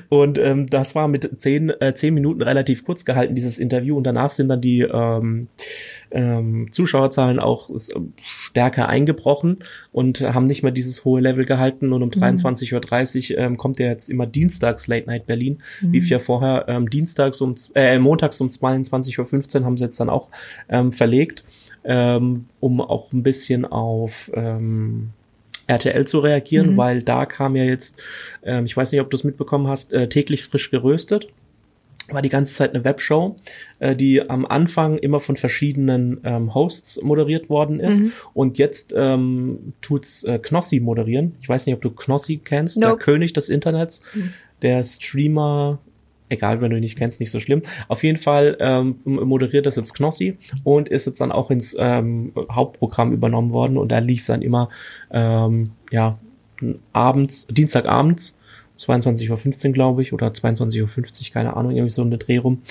Und 0.09 0.37
ähm, 0.37 0.67
das 0.67 0.95
war 0.95 1.07
mit 1.07 1.39
zehn, 1.41 1.69
äh, 1.81 1.93
zehn 1.93 2.13
Minuten 2.13 2.41
relativ 2.41 2.85
kurz 2.85 3.05
gehalten, 3.05 3.35
dieses 3.35 3.57
Interview. 3.57 3.97
Und 3.97 4.03
danach 4.03 4.29
sind 4.29 4.49
dann 4.49 4.61
die 4.61 4.81
ähm, 4.81 5.47
ähm, 6.11 6.71
Zuschauerzahlen 6.71 7.39
auch 7.39 7.69
stärker 8.21 8.89
eingebrochen 8.89 9.59
und 9.91 10.21
haben 10.21 10.45
nicht 10.45 10.63
mehr 10.63 10.71
dieses 10.71 11.05
hohe 11.05 11.21
Level 11.21 11.45
gehalten. 11.45 11.93
Und 11.93 12.03
um 12.03 12.11
mhm. 12.13 12.23
23.30 12.23 13.33
Uhr 13.33 13.37
ähm, 13.39 13.57
kommt 13.57 13.79
ja 13.79 13.87
jetzt 13.87 14.09
immer 14.09 14.25
dienstags 14.25 14.87
Late 14.87 15.07
Night 15.07 15.25
Berlin. 15.25 15.57
Mhm. 15.81 15.91
Lief 15.91 16.09
ja 16.09 16.19
vorher 16.19 16.65
ähm, 16.67 16.89
dienstags 16.89 17.41
um 17.41 17.55
äh, 17.75 17.99
montags 17.99 18.39
um 18.41 18.49
22.15 18.49 19.59
Uhr 19.59 19.65
haben 19.65 19.77
sie 19.77 19.85
jetzt 19.85 19.99
dann 19.99 20.09
auch 20.09 20.29
ähm, 20.69 20.91
verlegt, 20.91 21.43
ähm, 21.83 22.45
um 22.59 22.81
auch 22.81 23.11
ein 23.11 23.23
bisschen 23.23 23.65
auf 23.65 24.31
ähm, 24.33 25.11
RTL 25.67 26.05
zu 26.05 26.19
reagieren, 26.19 26.71
mhm. 26.71 26.77
weil 26.77 27.03
da 27.03 27.25
kam 27.25 27.55
ja 27.55 27.63
jetzt, 27.63 28.01
ähm, 28.43 28.65
ich 28.65 28.75
weiß 28.75 28.91
nicht, 28.91 29.01
ob 29.01 29.09
du 29.09 29.17
es 29.17 29.23
mitbekommen 29.23 29.67
hast, 29.67 29.93
äh, 29.93 30.07
täglich 30.09 30.43
frisch 30.43 30.71
geröstet 30.71 31.27
war 32.09 32.21
die 32.21 32.29
ganze 32.29 32.53
Zeit 32.53 32.73
eine 32.73 32.83
Webshow, 32.83 33.35
äh, 33.79 33.95
die 33.95 34.29
am 34.29 34.45
Anfang 34.45 34.97
immer 34.97 35.19
von 35.19 35.35
verschiedenen 35.35 36.21
ähm, 36.23 36.53
Hosts 36.53 37.01
moderiert 37.01 37.49
worden 37.49 37.79
ist 37.79 38.01
mhm. 38.01 38.11
und 38.33 38.57
jetzt 38.57 38.93
ähm, 38.95 39.73
tut's 39.81 40.23
äh, 40.23 40.39
Knossi 40.39 40.79
moderieren. 40.79 41.35
Ich 41.41 41.49
weiß 41.49 41.65
nicht, 41.65 41.75
ob 41.75 41.81
du 41.81 41.91
Knossi 41.91 42.37
kennst, 42.43 42.77
nope. 42.77 42.89
der 42.89 42.97
König 42.97 43.33
des 43.33 43.49
Internets, 43.49 44.01
mhm. 44.13 44.33
der 44.61 44.83
Streamer, 44.83 45.79
egal, 46.29 46.61
wenn 46.61 46.71
du 46.71 46.77
ihn 46.77 46.81
nicht 46.81 46.97
kennst, 46.97 47.19
nicht 47.19 47.31
so 47.31 47.39
schlimm. 47.39 47.61
Auf 47.87 48.03
jeden 48.03 48.17
Fall 48.17 48.57
ähm, 48.59 48.97
moderiert 49.05 49.65
das 49.65 49.75
jetzt 49.75 49.93
Knossi 49.93 50.37
und 50.63 50.89
ist 50.89 51.05
jetzt 51.05 51.21
dann 51.21 51.31
auch 51.31 51.51
ins 51.51 51.75
ähm, 51.79 52.33
Hauptprogramm 52.51 53.13
übernommen 53.13 53.51
worden 53.51 53.77
und 53.77 53.91
da 53.91 53.99
lief 53.99 54.25
dann 54.25 54.41
immer 54.41 54.69
ähm, 55.11 55.71
ja 55.91 56.17
abends, 56.93 57.47
Dienstagabends 57.47 58.37
22.15 58.79 59.67
Uhr, 59.67 59.73
glaube 59.73 60.01
ich, 60.01 60.13
oder 60.13 60.27
22.50 60.27 60.81
Uhr, 60.81 61.33
keine 61.33 61.55
Ahnung, 61.55 61.71
irgendwie 61.71 61.89
so 61.89 62.03
eine 62.03 62.17
Dreh 62.17 62.37
rum. 62.37 62.61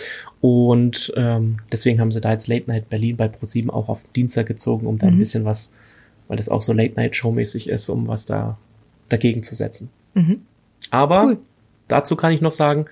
Und 0.41 1.13
ähm, 1.17 1.59
deswegen 1.73 2.01
haben 2.01 2.13
sie 2.13 2.21
da 2.21 2.33
jetzt 2.33 2.49
Late 2.49 2.71
Night 2.71 2.89
Berlin 2.89 3.17
bei 3.17 3.29
ProSieben 3.29 3.71
auch 3.71 3.89
auf 3.89 4.05
Dienstag 4.15 4.47
gezogen, 4.47 4.87
um 4.87 4.99
da 4.99 5.07
mhm. 5.07 5.15
ein 5.15 5.19
bisschen 5.19 5.45
was, 5.45 5.73
weil 6.29 6.37
das 6.37 6.49
auch 6.49 6.63
so 6.63 6.73
Late 6.73 6.95
Night 6.95 7.17
Show-mäßig 7.17 7.69
ist, 7.69 7.89
um 7.89 8.09
was 8.09 8.27
da 8.27 8.57
dagegen 9.09 9.43
zu 9.43 9.55
setzen. 9.55 9.91
Mhm. 10.15 10.43
Aber 10.91 11.25
cool. 11.25 11.39
dazu 11.89 12.17
kann 12.17 12.33
ich 12.33 12.41
noch 12.41 12.53
sagen, 12.53 12.87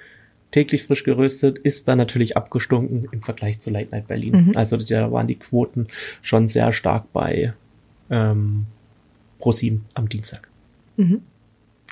täglich 0.50 0.84
frisch 0.84 1.04
geröstet 1.04 1.58
ist 1.58 1.88
dann 1.88 1.98
natürlich 1.98 2.36
abgestunken 2.36 3.08
im 3.10 3.22
Vergleich 3.22 3.60
zu 3.60 3.70
Late 3.70 3.90
Night 3.90 4.06
Berlin. 4.06 4.46
Mhm. 4.46 4.52
Also 4.56 4.76
da 4.76 5.10
waren 5.10 5.26
die 5.26 5.34
Quoten 5.38 5.86
schon 6.22 6.46
sehr 6.46 6.72
stark 6.72 7.12
bei 7.12 7.54
ähm, 8.10 8.66
ProSieben 9.38 9.84
am 9.94 10.08
Dienstag. 10.08 10.48
Mhm. 10.96 11.22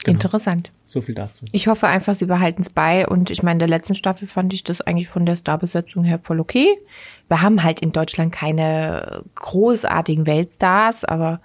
Genau. 0.05 0.17
Interessant. 0.17 0.73
So 0.85 1.01
viel 1.01 1.15
dazu. 1.15 1.45
Ich 1.53 1.69
hoffe 1.69 1.87
einfach, 1.87 2.17
sie 2.17 2.27
behalten 2.27 2.63
es 2.63 2.71
bei. 2.71 3.07
Und 3.07 3.31
ich 3.31 3.43
meine, 3.43 3.55
in 3.55 3.59
der 3.61 3.69
letzten 3.69 3.95
Staffel 3.95 4.27
fand 4.27 4.53
ich 4.53 4.65
das 4.65 4.81
eigentlich 4.81 5.09
von 5.09 5.25
der 5.27 5.37
Starbesetzung 5.37 6.03
her 6.03 6.19
voll 6.19 6.41
okay. 6.41 6.77
Wir 7.29 7.41
haben 7.41 7.63
halt 7.63 7.81
in 7.81 7.93
Deutschland 7.93 8.33
keine 8.33 9.23
großartigen 9.37 10.27
Weltstars, 10.27 11.05
aber 11.05 11.41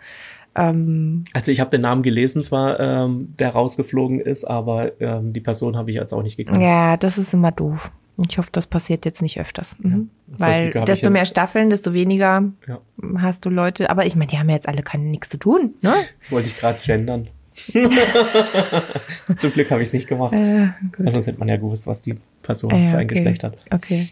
ähm, 0.58 1.24
also 1.34 1.52
ich 1.52 1.60
habe 1.60 1.70
den 1.70 1.82
Namen 1.82 2.04
gelesen, 2.04 2.42
zwar 2.42 2.80
ähm, 2.80 3.34
der 3.40 3.50
rausgeflogen 3.50 4.20
ist, 4.20 4.44
aber 4.46 5.00
ähm, 5.02 5.34
die 5.34 5.40
Person 5.40 5.78
habe 5.78 5.90
ich 5.90 5.96
jetzt 5.96 6.14
auch 6.14 6.24
nicht 6.24 6.38
gekannt. 6.38 6.62
Ja, 6.62 6.98
das 6.98 7.18
ist 7.18 7.34
immer 7.34 7.52
doof. 7.52 7.92
Ich 8.28 8.40
hoffe, 8.40 8.50
das 8.52 8.66
passiert 8.66 9.06
jetzt 9.06 9.22
nicht 9.22 9.40
öfters. 9.40 9.76
Mhm. 9.80 10.10
Ja, 10.28 10.40
Weil 10.40 10.72
desto 10.72 11.12
mehr 11.12 11.26
Staffeln, 11.26 11.70
desto 11.70 11.94
weniger 11.94 12.44
ja. 12.68 12.80
hast 13.20 13.46
du 13.46 13.50
Leute. 13.52 13.92
Aber 13.92 14.08
ich 14.08 14.16
meine, 14.16 14.28
die 14.28 14.40
haben 14.40 14.50
ja 14.50 14.56
jetzt 14.56 14.68
alle 14.68 14.82
keine 14.82 15.04
nichts 15.04 15.30
zu 15.30 15.38
tun. 15.38 15.76
Ne? 15.82 15.94
Jetzt 16.16 16.32
wollte 16.32 16.48
ich 16.48 16.58
gerade 16.58 16.80
gendern. 16.84 17.28
Zum 19.38 19.52
Glück 19.52 19.70
habe 19.72 19.82
ich 19.82 19.90
es 19.90 19.94
nicht 19.94 20.08
gemacht. 20.08 20.34
Äh, 20.34 20.70
gut. 20.96 21.12
sonst 21.12 21.28
hätte 21.28 21.40
man 21.40 21.48
ja 21.48 21.58
gewusst, 21.58 21.86
was 21.88 22.02
die 22.02 22.16
Person 22.42 22.72
äh, 22.72 22.88
für 22.88 22.98
ein 22.98 23.06
okay. 23.06 23.16
Geschlecht 23.16 23.44
hat. 23.44 23.58
Okay. 23.72 24.08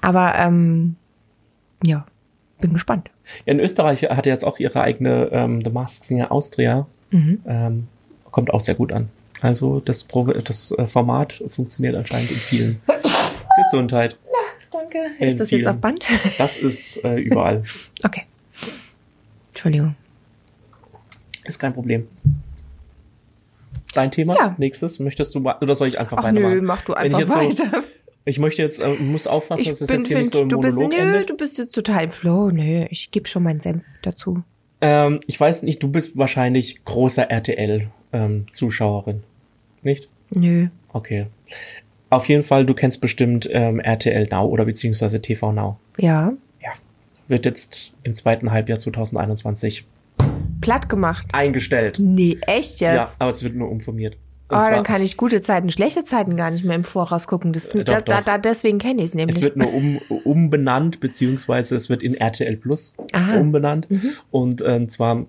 Aber 0.00 0.34
ähm, 0.36 0.96
ja, 1.84 2.06
bin 2.60 2.72
gespannt. 2.72 3.10
Ja, 3.46 3.52
in 3.52 3.60
Österreich 3.60 4.02
hat 4.02 4.26
jetzt 4.26 4.44
auch 4.44 4.58
ihre 4.58 4.80
eigene 4.80 5.28
ähm, 5.32 5.62
The 5.64 5.70
Mask 5.70 6.04
Singer 6.04 6.30
Austria. 6.32 6.86
Mhm. 7.10 7.40
Ähm, 7.46 7.88
kommt 8.30 8.52
auch 8.52 8.60
sehr 8.60 8.74
gut 8.74 8.92
an. 8.92 9.08
Also 9.40 9.80
das, 9.80 10.04
Pro 10.04 10.26
das 10.26 10.72
äh, 10.72 10.86
Format 10.86 11.42
funktioniert 11.48 11.94
anscheinend 11.94 12.30
in 12.30 12.36
vielen. 12.36 12.80
Gesundheit. 13.62 14.16
Na, 14.26 14.78
danke. 14.78 14.98
In 15.18 15.28
ist 15.28 15.40
das 15.40 15.48
vielen. 15.48 15.62
jetzt 15.62 15.68
auf 15.68 15.80
Band? 15.80 16.06
Das 16.38 16.56
ist 16.56 17.04
äh, 17.04 17.16
überall. 17.16 17.64
okay. 18.04 18.22
Entschuldigung. 19.48 19.96
Ist 21.44 21.58
kein 21.58 21.74
Problem 21.74 22.06
dein 23.94 24.10
Thema? 24.10 24.34
Ja. 24.36 24.54
Nächstes? 24.58 24.98
Möchtest 24.98 25.34
du 25.34 25.40
oder 25.40 25.74
soll 25.74 25.88
ich 25.88 25.98
einfach 25.98 26.18
Ach 26.18 26.24
weitermachen? 26.24 26.54
Nö, 26.54 26.62
mach 26.62 26.82
du 26.82 26.94
einfach 26.94 27.28
weiter. 27.28 27.52
So, 27.52 27.64
ich 28.24 28.38
möchte 28.38 28.62
jetzt, 28.62 28.80
äh, 28.80 28.94
muss 28.94 29.26
aufpassen, 29.26 29.64
dass 29.64 29.80
es 29.80 29.90
jetzt 29.90 30.08
hier 30.08 30.18
nicht 30.18 30.30
so 30.30 30.42
im 30.42 30.48
Monolog 30.48 30.76
bist, 30.76 30.88
nö, 30.90 30.96
endet. 30.96 31.30
Du 31.30 31.36
bist 31.36 31.58
jetzt 31.58 31.74
total 31.74 32.04
im 32.04 32.10
Flow. 32.10 32.50
Nö, 32.50 32.86
ich 32.90 33.10
gebe 33.10 33.28
schon 33.28 33.42
meinen 33.42 33.60
Senf 33.60 33.84
dazu. 34.02 34.42
Ähm, 34.80 35.20
ich 35.26 35.38
weiß 35.38 35.62
nicht, 35.62 35.82
du 35.82 35.88
bist 35.88 36.16
wahrscheinlich 36.16 36.84
großer 36.84 37.30
RTL-Zuschauerin, 37.30 39.16
ähm, 39.16 39.22
nicht? 39.82 40.08
Nö. 40.30 40.68
Okay. 40.92 41.26
Auf 42.08 42.28
jeden 42.28 42.42
Fall, 42.42 42.66
du 42.66 42.74
kennst 42.74 43.00
bestimmt 43.00 43.48
ähm, 43.52 43.78
RTL 43.78 44.26
Now 44.30 44.46
oder 44.46 44.64
beziehungsweise 44.64 45.22
TV 45.22 45.52
Now. 45.52 45.78
Ja. 45.98 46.32
Ja. 46.60 46.72
Wird 47.28 47.46
jetzt 47.46 47.92
im 48.02 48.14
zweiten 48.14 48.50
Halbjahr 48.50 48.78
2021 48.78 49.86
platt 50.60 50.88
gemacht. 50.88 51.26
Eingestellt. 51.32 51.98
Nee, 52.00 52.38
echt 52.46 52.80
jetzt? 52.80 52.82
Ja, 52.82 53.08
aber 53.18 53.30
es 53.30 53.42
wird 53.42 53.54
nur 53.54 53.70
umformiert. 53.70 54.16
Oh, 54.50 54.62
dann 54.70 54.82
kann 54.82 55.02
ich 55.02 55.16
gute 55.16 55.40
Zeiten, 55.40 55.70
schlechte 55.70 56.04
Zeiten 56.04 56.36
gar 56.36 56.50
nicht 56.50 56.64
mehr 56.64 56.76
im 56.76 56.84
Voraus 56.84 57.26
gucken. 57.26 57.52
Das, 57.52 57.74
äh, 57.74 57.84
doch, 57.84 58.00
da, 58.02 58.20
da, 58.20 58.38
deswegen 58.38 58.78
kenne 58.78 59.02
ich 59.02 59.10
es 59.10 59.14
nämlich. 59.14 59.36
Es 59.36 59.42
wird 59.42 59.56
nur 59.56 59.72
um, 59.72 59.98
umbenannt, 60.24 61.00
beziehungsweise 61.00 61.76
es 61.76 61.88
wird 61.88 62.02
in 62.02 62.14
RTL 62.14 62.56
Plus 62.56 62.94
Aha. 63.12 63.38
umbenannt. 63.38 63.90
Mhm. 63.90 64.12
Und 64.30 64.62
ähm, 64.66 64.88
zwar 64.88 65.26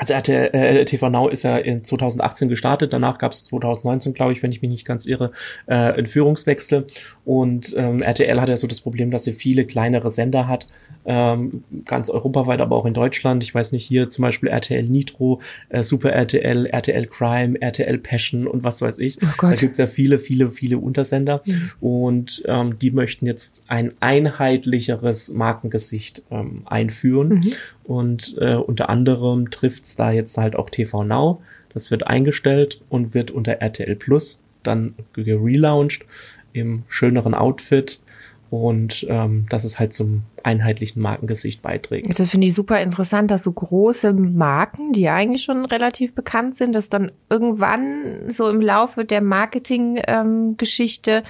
also 0.00 0.14
RTL, 0.14 0.50
äh, 0.54 0.84
TV 0.86 1.10
Now 1.10 1.28
ist 1.28 1.42
ja 1.42 1.58
in 1.58 1.84
2018 1.84 2.48
gestartet, 2.48 2.94
danach 2.94 3.18
gab 3.18 3.32
es 3.32 3.44
2019, 3.44 4.14
glaube 4.14 4.32
ich, 4.32 4.42
wenn 4.42 4.50
ich 4.50 4.62
mich 4.62 4.70
nicht 4.70 4.86
ganz 4.86 5.04
irre, 5.04 5.30
äh, 5.66 5.74
einen 5.74 6.06
Führungswechsel. 6.06 6.86
Und 7.26 7.74
ähm, 7.76 8.00
RTL 8.00 8.40
hat 8.40 8.48
ja 8.48 8.56
so 8.56 8.66
das 8.66 8.80
Problem, 8.80 9.10
dass 9.10 9.24
sie 9.24 9.34
viele 9.34 9.66
kleinere 9.66 10.08
Sender 10.08 10.48
hat, 10.48 10.68
ähm, 11.04 11.64
ganz 11.84 12.08
europaweit, 12.08 12.62
aber 12.62 12.76
auch 12.76 12.86
in 12.86 12.94
Deutschland. 12.94 13.42
Ich 13.44 13.54
weiß 13.54 13.72
nicht, 13.72 13.84
hier 13.84 14.08
zum 14.08 14.22
Beispiel 14.22 14.48
RTL 14.48 14.84
Nitro, 14.84 15.42
äh, 15.68 15.82
Super 15.82 16.12
RTL, 16.12 16.64
RTL 16.64 17.06
Crime, 17.06 17.60
RTL 17.60 17.98
Passion 17.98 18.46
und 18.46 18.64
was 18.64 18.80
weiß 18.80 19.00
ich. 19.00 19.18
Oh 19.22 19.26
da 19.42 19.54
gibt's 19.54 19.76
ja 19.76 19.86
viele, 19.86 20.18
viele, 20.18 20.48
viele 20.48 20.78
Untersender. 20.78 21.42
Mhm. 21.44 21.70
Und 21.80 22.42
ähm, 22.46 22.78
die 22.78 22.90
möchten 22.90 23.26
jetzt 23.26 23.64
ein 23.68 23.92
einheitlicheres 24.00 25.28
Markengesicht 25.30 26.22
ähm, 26.30 26.62
einführen. 26.64 27.28
Mhm. 27.28 27.52
Und 27.90 28.36
äh, 28.38 28.54
unter 28.54 28.88
anderem 28.88 29.50
trifft's 29.50 29.96
da 29.96 30.12
jetzt 30.12 30.38
halt 30.38 30.54
auch 30.54 30.70
TV 30.70 31.02
Now. 31.02 31.42
Das 31.74 31.90
wird 31.90 32.06
eingestellt 32.06 32.80
und 32.88 33.14
wird 33.14 33.32
unter 33.32 33.54
RTL 33.54 33.96
Plus 33.96 34.44
dann 34.62 34.94
gelauncht 35.12 36.06
im 36.52 36.84
schöneren 36.86 37.34
Outfit 37.34 38.00
und 38.48 39.04
ähm, 39.08 39.46
dass 39.48 39.64
es 39.64 39.80
halt 39.80 39.92
zum 39.92 40.22
einheitlichen 40.44 41.02
Markengesicht 41.02 41.62
beiträgt. 41.62 42.16
Das 42.16 42.30
finde 42.30 42.46
ich 42.46 42.54
super 42.54 42.80
interessant, 42.80 43.32
dass 43.32 43.42
so 43.42 43.50
große 43.50 44.12
Marken, 44.12 44.92
die 44.92 45.08
eigentlich 45.08 45.42
schon 45.42 45.64
relativ 45.64 46.14
bekannt 46.14 46.54
sind, 46.54 46.72
dass 46.76 46.90
dann 46.90 47.10
irgendwann 47.28 48.30
so 48.30 48.48
im 48.48 48.60
Laufe 48.60 49.04
der 49.04 49.20
Marketinggeschichte 49.20 51.10
ähm, 51.10 51.22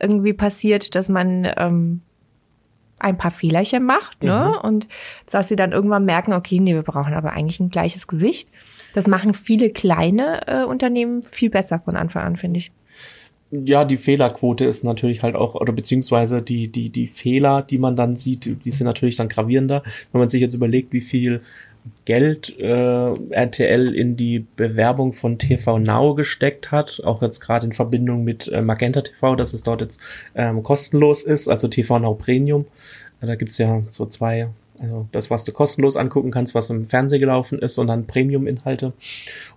irgendwie 0.00 0.32
passiert, 0.32 0.94
dass 0.94 1.10
man 1.10 1.46
ähm, 1.58 2.00
ein 2.98 3.18
paar 3.18 3.30
Fehlerchen 3.30 3.84
macht, 3.84 4.22
ne? 4.22 4.54
Mhm. 4.54 4.68
Und 4.68 4.88
dass 5.30 5.48
sie 5.48 5.56
dann 5.56 5.72
irgendwann 5.72 6.04
merken, 6.04 6.32
okay, 6.32 6.60
nee, 6.60 6.74
wir 6.74 6.82
brauchen 6.82 7.14
aber 7.14 7.32
eigentlich 7.32 7.60
ein 7.60 7.70
gleiches 7.70 8.06
Gesicht. 8.06 8.50
Das 8.94 9.06
machen 9.06 9.34
viele 9.34 9.70
kleine 9.70 10.46
äh, 10.46 10.64
Unternehmen 10.64 11.22
viel 11.22 11.50
besser 11.50 11.78
von 11.78 11.96
Anfang 11.96 12.22
an, 12.22 12.36
finde 12.36 12.58
ich. 12.58 12.72
Ja, 13.50 13.84
die 13.84 13.96
Fehlerquote 13.96 14.64
ist 14.64 14.82
natürlich 14.82 15.22
halt 15.22 15.36
auch, 15.36 15.54
oder 15.54 15.72
beziehungsweise 15.72 16.42
die, 16.42 16.68
die, 16.68 16.90
die 16.90 17.06
Fehler, 17.06 17.62
die 17.62 17.78
man 17.78 17.94
dann 17.94 18.16
sieht, 18.16 18.64
die 18.64 18.70
sind 18.70 18.86
natürlich 18.86 19.16
dann 19.16 19.28
gravierender. 19.28 19.82
Wenn 20.10 20.18
man 20.18 20.28
sich 20.28 20.40
jetzt 20.40 20.54
überlegt, 20.54 20.92
wie 20.92 21.00
viel 21.00 21.42
Geld 22.04 22.58
äh, 22.58 23.12
RTL 23.30 23.94
in 23.94 24.16
die 24.16 24.46
Bewerbung 24.56 25.12
von 25.12 25.38
TV 25.38 25.78
Now 25.78 26.14
gesteckt 26.14 26.72
hat, 26.72 27.00
auch 27.04 27.22
jetzt 27.22 27.40
gerade 27.40 27.66
in 27.66 27.72
Verbindung 27.72 28.24
mit 28.24 28.48
äh, 28.48 28.62
Magenta 28.62 29.00
TV, 29.00 29.36
dass 29.36 29.52
es 29.52 29.62
dort 29.62 29.80
jetzt 29.80 30.00
ähm, 30.34 30.62
kostenlos 30.62 31.22
ist, 31.22 31.48
also 31.48 31.68
TV 31.68 31.98
Now 31.98 32.14
Premium. 32.14 32.66
Da 33.20 33.34
gibt's 33.34 33.58
ja 33.58 33.82
so 33.88 34.06
zwei, 34.06 34.48
also 34.78 35.08
das, 35.10 35.30
was 35.30 35.44
du 35.44 35.52
kostenlos 35.52 35.96
angucken 35.96 36.30
kannst, 36.30 36.54
was 36.54 36.70
im 36.70 36.84
Fernsehen 36.84 37.20
gelaufen 37.20 37.58
ist, 37.58 37.78
und 37.78 37.88
dann 37.88 38.06
Premium-Inhalte. 38.06 38.92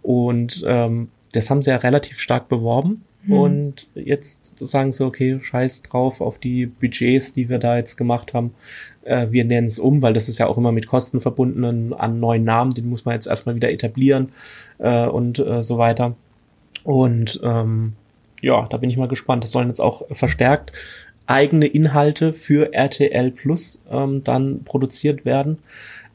Und 0.02 0.64
ähm, 0.66 1.10
das 1.34 1.50
haben 1.50 1.62
sie 1.62 1.70
ja 1.70 1.78
relativ 1.78 2.20
stark 2.20 2.50
beworben. 2.50 3.04
Hm. 3.26 3.34
Und 3.34 3.88
jetzt 3.96 4.54
sagen 4.60 4.92
sie, 4.92 5.06
okay, 5.06 5.40
scheiß 5.42 5.82
drauf 5.84 6.22
auf 6.22 6.40
die 6.40 6.66
Budgets, 6.66 7.34
die 7.34 7.50
wir 7.50 7.60
da 7.60 7.78
jetzt 7.78 7.98
gemacht 7.98 8.34
haben. 8.34 8.54
Äh, 9.04 9.28
wir 9.32 9.46
nennen 9.46 9.68
es 9.68 9.80
um, 9.80 10.02
weil 10.02 10.14
das 10.14 10.30
ist 10.30 10.40
ja 10.40 10.48
auch 10.48 10.58
immer 10.58 10.72
mit 10.72 10.88
Kosten 10.88 11.22
verbunden 11.22 11.94
an 11.94 12.20
neuen 12.20 12.44
Namen, 12.44 12.72
den 12.72 12.90
muss 12.90 13.06
man 13.06 13.16
jetzt 13.16 13.28
erstmal 13.28 13.56
wieder 13.56 13.72
etablieren 13.72 14.32
äh, 14.78 15.06
und 15.06 15.40
äh, 15.40 15.62
so 15.62 15.78
weiter. 15.78 16.16
Und 16.84 17.40
ähm, 17.44 17.94
ja, 18.42 18.68
da 18.70 18.78
bin 18.78 18.90
ich 18.90 18.98
mal 18.98 19.10
gespannt. 19.10 19.44
Das 19.44 19.52
sollen 19.52 19.68
jetzt 19.68 19.82
auch 19.82 20.04
verstärkt 20.12 20.72
eigene 21.30 21.68
Inhalte 21.68 22.34
für 22.34 22.74
RTL 22.74 23.30
Plus 23.32 23.82
ähm, 23.92 24.24
dann 24.24 24.64
produziert 24.64 25.26
werden. 25.26 25.60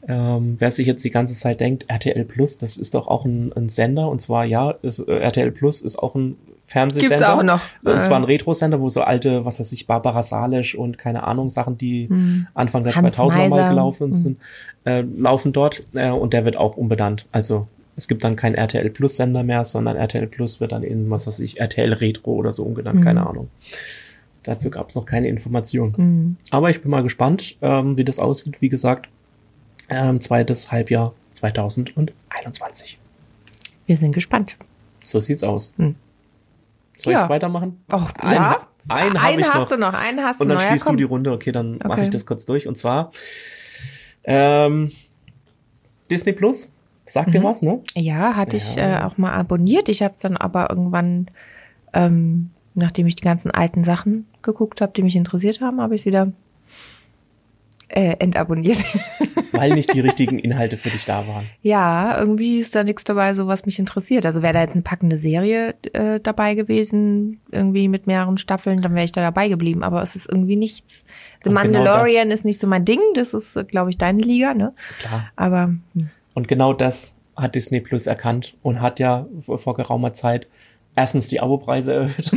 Ähm, 0.07 0.57
wer 0.59 0.71
sich 0.71 0.85
jetzt 0.85 1.05
die 1.05 1.09
ganze 1.09 1.35
Zeit 1.35 1.61
denkt, 1.61 1.85
RTL 1.87 2.25
Plus, 2.25 2.57
das 2.57 2.77
ist 2.77 2.93
doch 2.93 3.07
auch 3.07 3.25
ein, 3.25 3.53
ein 3.53 3.69
Sender, 3.69 4.09
und 4.09 4.19
zwar 4.19 4.45
ja, 4.45 4.71
ist, 4.71 4.99
äh, 4.99 5.19
RTL 5.19 5.51
Plus 5.51 5.81
ist 5.81 5.97
auch 5.97 6.15
ein 6.15 6.35
Fernsehsender. 6.65 7.17
Gibt's 7.17 7.29
auch 7.29 7.43
noch. 7.43 7.61
Und 7.83 8.03
zwar 8.03 8.17
ein 8.17 8.23
äh. 8.23 8.27
Retro-Sender, 8.27 8.81
wo 8.81 8.89
so 8.89 9.01
alte, 9.01 9.45
was 9.45 9.59
weiß 9.59 9.71
ich, 9.71 9.85
Barbara 9.85 10.23
Salisch 10.23 10.75
und 10.75 10.97
keine 10.97 11.25
Ahnung, 11.25 11.49
Sachen, 11.49 11.77
die 11.77 12.09
hm. 12.09 12.47
Anfang 12.55 12.83
der 12.83 12.95
Hans 12.95 13.17
2000er 13.17 13.49
mal 13.49 13.69
gelaufen 13.69 14.07
hm. 14.07 14.13
sind, 14.13 14.39
äh, 14.85 15.01
laufen 15.01 15.53
dort. 15.53 15.81
Äh, 15.93 16.09
und 16.09 16.33
der 16.33 16.43
wird 16.43 16.57
auch 16.57 16.75
umbenannt. 16.75 17.27
Also 17.31 17.67
es 17.95 18.07
gibt 18.07 18.23
dann 18.23 18.35
kein 18.35 18.55
RTL 18.55 18.89
Plus 18.89 19.15
Sender 19.15 19.43
mehr, 19.43 19.63
sondern 19.63 19.95
RTL 19.95 20.27
Plus 20.27 20.59
wird 20.59 20.71
dann 20.71 20.83
in, 20.83 21.09
was 21.11 21.27
weiß 21.27 21.39
ich, 21.39 21.59
RTL 21.59 21.93
Retro 21.93 22.31
oder 22.33 22.51
so 22.51 22.63
umgenannt, 22.63 22.97
hm. 22.97 23.05
keine 23.05 23.27
Ahnung. 23.27 23.49
Dazu 24.41 24.69
gab 24.69 24.89
es 24.89 24.95
noch 24.95 25.05
keine 25.05 25.27
Informationen. 25.27 25.95
Hm. 25.95 26.37
Aber 26.49 26.71
ich 26.71 26.81
bin 26.81 26.89
mal 26.89 27.03
gespannt, 27.03 27.57
ähm, 27.61 27.97
wie 27.97 28.03
das 28.03 28.19
aussieht. 28.19 28.61
Wie 28.61 28.69
gesagt, 28.69 29.07
ähm, 29.89 30.19
zweites 30.19 30.71
Halbjahr 30.71 31.13
2021. 31.33 32.97
Wir 33.85 33.97
sind 33.97 34.13
gespannt. 34.13 34.57
So 35.03 35.19
sieht's 35.19 35.43
aus. 35.43 35.73
Hm. 35.77 35.95
Soll 36.97 37.13
ja. 37.13 37.23
ich 37.23 37.29
weitermachen? 37.29 37.83
Oh, 37.91 38.01
einen, 38.19 38.35
ja. 38.35 38.67
Einen, 38.87 39.17
einen 39.17 39.43
hast 39.43 39.55
noch. 39.55 39.67
du 39.69 39.77
noch, 39.77 39.93
einen 39.93 40.23
hast 40.23 40.39
Und 40.39 40.49
dann 40.49 40.57
noch. 40.57 40.63
schließt 40.65 40.85
ja, 40.85 40.91
du 40.91 40.97
die 40.97 41.03
Runde. 41.03 41.31
Okay, 41.31 41.51
dann 41.51 41.75
okay. 41.75 41.87
mache 41.87 42.01
ich 42.03 42.09
das 42.09 42.25
kurz 42.25 42.45
durch. 42.45 42.67
Und 42.67 42.77
zwar 42.77 43.11
ähm, 44.23 44.91
Disney 46.09 46.33
Plus. 46.33 46.69
Sagt 47.07 47.27
mhm. 47.27 47.31
dir 47.33 47.43
was, 47.43 47.61
ne? 47.61 47.81
Ja, 47.93 48.35
hatte 48.35 48.57
ja. 48.57 48.63
ich 48.63 48.77
äh, 48.77 49.03
auch 49.03 49.17
mal 49.17 49.33
abonniert. 49.33 49.89
Ich 49.89 50.01
habe 50.01 50.13
es 50.13 50.19
dann 50.19 50.37
aber 50.37 50.71
irgendwann, 50.71 51.27
ähm, 51.93 52.49
nachdem 52.73 53.05
ich 53.05 53.15
die 53.15 53.23
ganzen 53.23 53.51
alten 53.51 53.83
Sachen 53.83 54.27
geguckt 54.41 54.81
habe, 54.81 54.91
die 54.93 55.03
mich 55.03 55.15
interessiert 55.15 55.61
haben, 55.61 55.81
habe 55.81 55.95
ich 55.95 56.05
wieder 56.05 56.31
äh, 57.89 58.15
entabonniert. 58.19 58.83
Weil 59.51 59.73
nicht 59.73 59.93
die 59.93 59.99
richtigen 59.99 60.37
Inhalte 60.37 60.77
für 60.77 60.89
dich 60.89 61.05
da 61.05 61.27
waren. 61.27 61.45
Ja, 61.61 62.19
irgendwie 62.19 62.59
ist 62.59 62.75
da 62.75 62.83
nichts 62.83 63.03
dabei, 63.03 63.33
so 63.33 63.47
was 63.47 63.65
mich 63.65 63.79
interessiert. 63.79 64.25
Also 64.25 64.41
wäre 64.41 64.53
da 64.53 64.61
jetzt 64.61 64.73
eine 64.73 64.81
packende 64.81 65.17
Serie 65.17 65.75
äh, 65.93 66.19
dabei 66.19 66.55
gewesen, 66.55 67.39
irgendwie 67.51 67.87
mit 67.87 68.07
mehreren 68.07 68.37
Staffeln, 68.37 68.77
dann 68.77 68.93
wäre 68.93 69.05
ich 69.05 69.11
da 69.11 69.21
dabei 69.21 69.47
geblieben. 69.47 69.83
Aber 69.83 70.01
es 70.01 70.15
ist 70.15 70.29
irgendwie 70.29 70.55
nichts. 70.55 71.03
The 71.43 71.49
Und 71.49 71.55
genau 71.55 71.79
Mandalorian 71.79 72.23
genau 72.23 72.33
ist 72.33 72.45
nicht 72.45 72.59
so 72.59 72.67
mein 72.67 72.85
Ding. 72.85 72.99
Das 73.13 73.33
ist, 73.33 73.57
glaube 73.69 73.89
ich, 73.89 73.97
deine 73.97 74.21
Liga, 74.21 74.53
ne? 74.53 74.73
Klar. 74.99 75.31
Aber. 75.35 75.75
Hm. 75.93 76.09
Und 76.33 76.47
genau 76.47 76.73
das 76.73 77.15
hat 77.35 77.55
Disney 77.55 77.81
Plus 77.81 78.07
erkannt 78.07 78.57
und 78.61 78.81
hat 78.81 78.99
ja 78.99 79.27
vor 79.41 79.75
geraumer 79.75 80.13
Zeit 80.13 80.47
erstens 80.95 81.27
die 81.27 81.39
Abopreise 81.39 81.93
erhöht. 81.93 82.31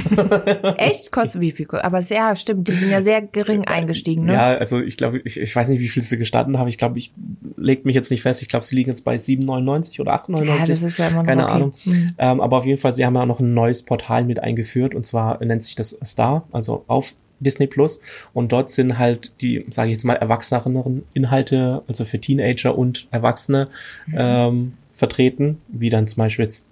Echt? 0.78 1.12
Kostet 1.12 1.40
wie 1.40 1.52
viel? 1.52 1.68
Aber 1.70 2.02
sehr, 2.02 2.34
stimmt, 2.36 2.68
die 2.68 2.72
sind 2.72 2.90
ja 2.90 3.02
sehr 3.02 3.22
gering 3.22 3.66
eingestiegen, 3.66 4.24
ne? 4.24 4.34
Ja, 4.34 4.46
also 4.54 4.80
ich 4.80 4.96
glaube, 4.96 5.20
ich, 5.24 5.38
ich 5.38 5.54
weiß 5.54 5.68
nicht, 5.68 5.80
wie 5.80 5.88
viel 5.88 6.02
sie 6.02 6.18
gestanden 6.18 6.58
haben. 6.58 6.68
Ich 6.68 6.78
glaube, 6.78 6.98
ich 6.98 7.12
leg 7.56 7.84
mich 7.84 7.94
jetzt 7.94 8.10
nicht 8.10 8.22
fest. 8.22 8.42
Ich 8.42 8.48
glaube, 8.48 8.64
sie 8.64 8.74
liegen 8.74 8.90
jetzt 8.90 9.04
bei 9.04 9.16
7,99 9.16 10.00
oder 10.00 10.14
8,99. 10.14 10.44
Ja, 10.44 10.58
das 10.58 10.82
ist 10.82 10.98
ja 10.98 11.08
immer 11.08 11.18
noch 11.18 11.26
Keine 11.26 11.44
okay. 11.44 11.52
Ahnung. 11.52 11.74
Mhm. 11.84 12.10
Ähm, 12.18 12.40
aber 12.40 12.56
auf 12.58 12.64
jeden 12.64 12.80
Fall, 12.80 12.92
sie 12.92 13.06
haben 13.06 13.14
ja 13.14 13.26
noch 13.26 13.40
ein 13.40 13.54
neues 13.54 13.82
Portal 13.82 14.24
mit 14.24 14.42
eingeführt 14.42 14.94
und 14.94 15.06
zwar 15.06 15.42
nennt 15.44 15.62
sich 15.62 15.74
das 15.74 15.98
Star, 16.04 16.46
also 16.52 16.84
auf 16.86 17.14
Disney 17.40 17.66
Plus 17.66 18.00
und 18.32 18.52
dort 18.52 18.70
sind 18.70 18.98
halt 18.98 19.32
die, 19.40 19.64
sage 19.70 19.90
ich 19.90 19.94
jetzt 19.94 20.04
mal, 20.04 20.14
erwachseneren 20.14 21.04
Inhalte, 21.14 21.82
also 21.86 22.04
für 22.04 22.20
Teenager 22.20 22.76
und 22.76 23.06
Erwachsene 23.10 23.68
mhm. 24.06 24.14
ähm, 24.16 24.72
vertreten, 24.90 25.58
wie 25.68 25.90
dann 25.90 26.06
zum 26.06 26.22
Beispiel 26.22 26.44
jetzt 26.44 26.70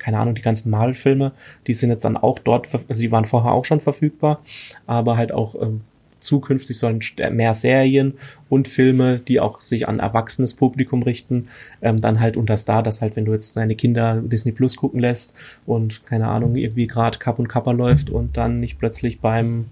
keine 0.00 0.18
Ahnung, 0.18 0.34
die 0.34 0.42
ganzen 0.42 0.70
Marvel-Filme, 0.70 1.32
die 1.66 1.72
sind 1.72 1.90
jetzt 1.90 2.04
dann 2.04 2.16
auch 2.16 2.38
dort, 2.38 2.66
also 2.74 3.00
die 3.00 3.12
waren 3.12 3.24
vorher 3.24 3.52
auch 3.52 3.64
schon 3.64 3.80
verfügbar, 3.80 4.40
aber 4.86 5.16
halt 5.16 5.30
auch 5.30 5.54
ähm, 5.60 5.82
zukünftig 6.20 6.78
sollen 6.78 7.00
mehr 7.32 7.54
Serien 7.54 8.14
und 8.48 8.68
Filme, 8.68 9.18
die 9.20 9.40
auch 9.40 9.58
sich 9.58 9.88
an 9.88 9.98
erwachsenes 9.98 10.54
Publikum 10.54 11.02
richten, 11.02 11.48
ähm, 11.82 11.96
dann 11.96 12.20
halt 12.20 12.36
unter 12.36 12.56
Star, 12.56 12.82
dass 12.82 13.00
halt, 13.00 13.16
wenn 13.16 13.24
du 13.24 13.32
jetzt 13.32 13.56
deine 13.56 13.74
Kinder 13.74 14.20
Disney 14.20 14.52
Plus 14.52 14.76
gucken 14.76 15.00
lässt 15.00 15.34
und 15.66 16.04
keine 16.06 16.28
Ahnung, 16.28 16.56
irgendwie 16.56 16.86
gerade 16.86 17.18
Cup 17.18 17.38
und 17.38 17.48
Kappa 17.48 17.72
läuft 17.72 18.10
und 18.10 18.36
dann 18.36 18.60
nicht 18.60 18.78
plötzlich 18.78 19.20
beim 19.20 19.66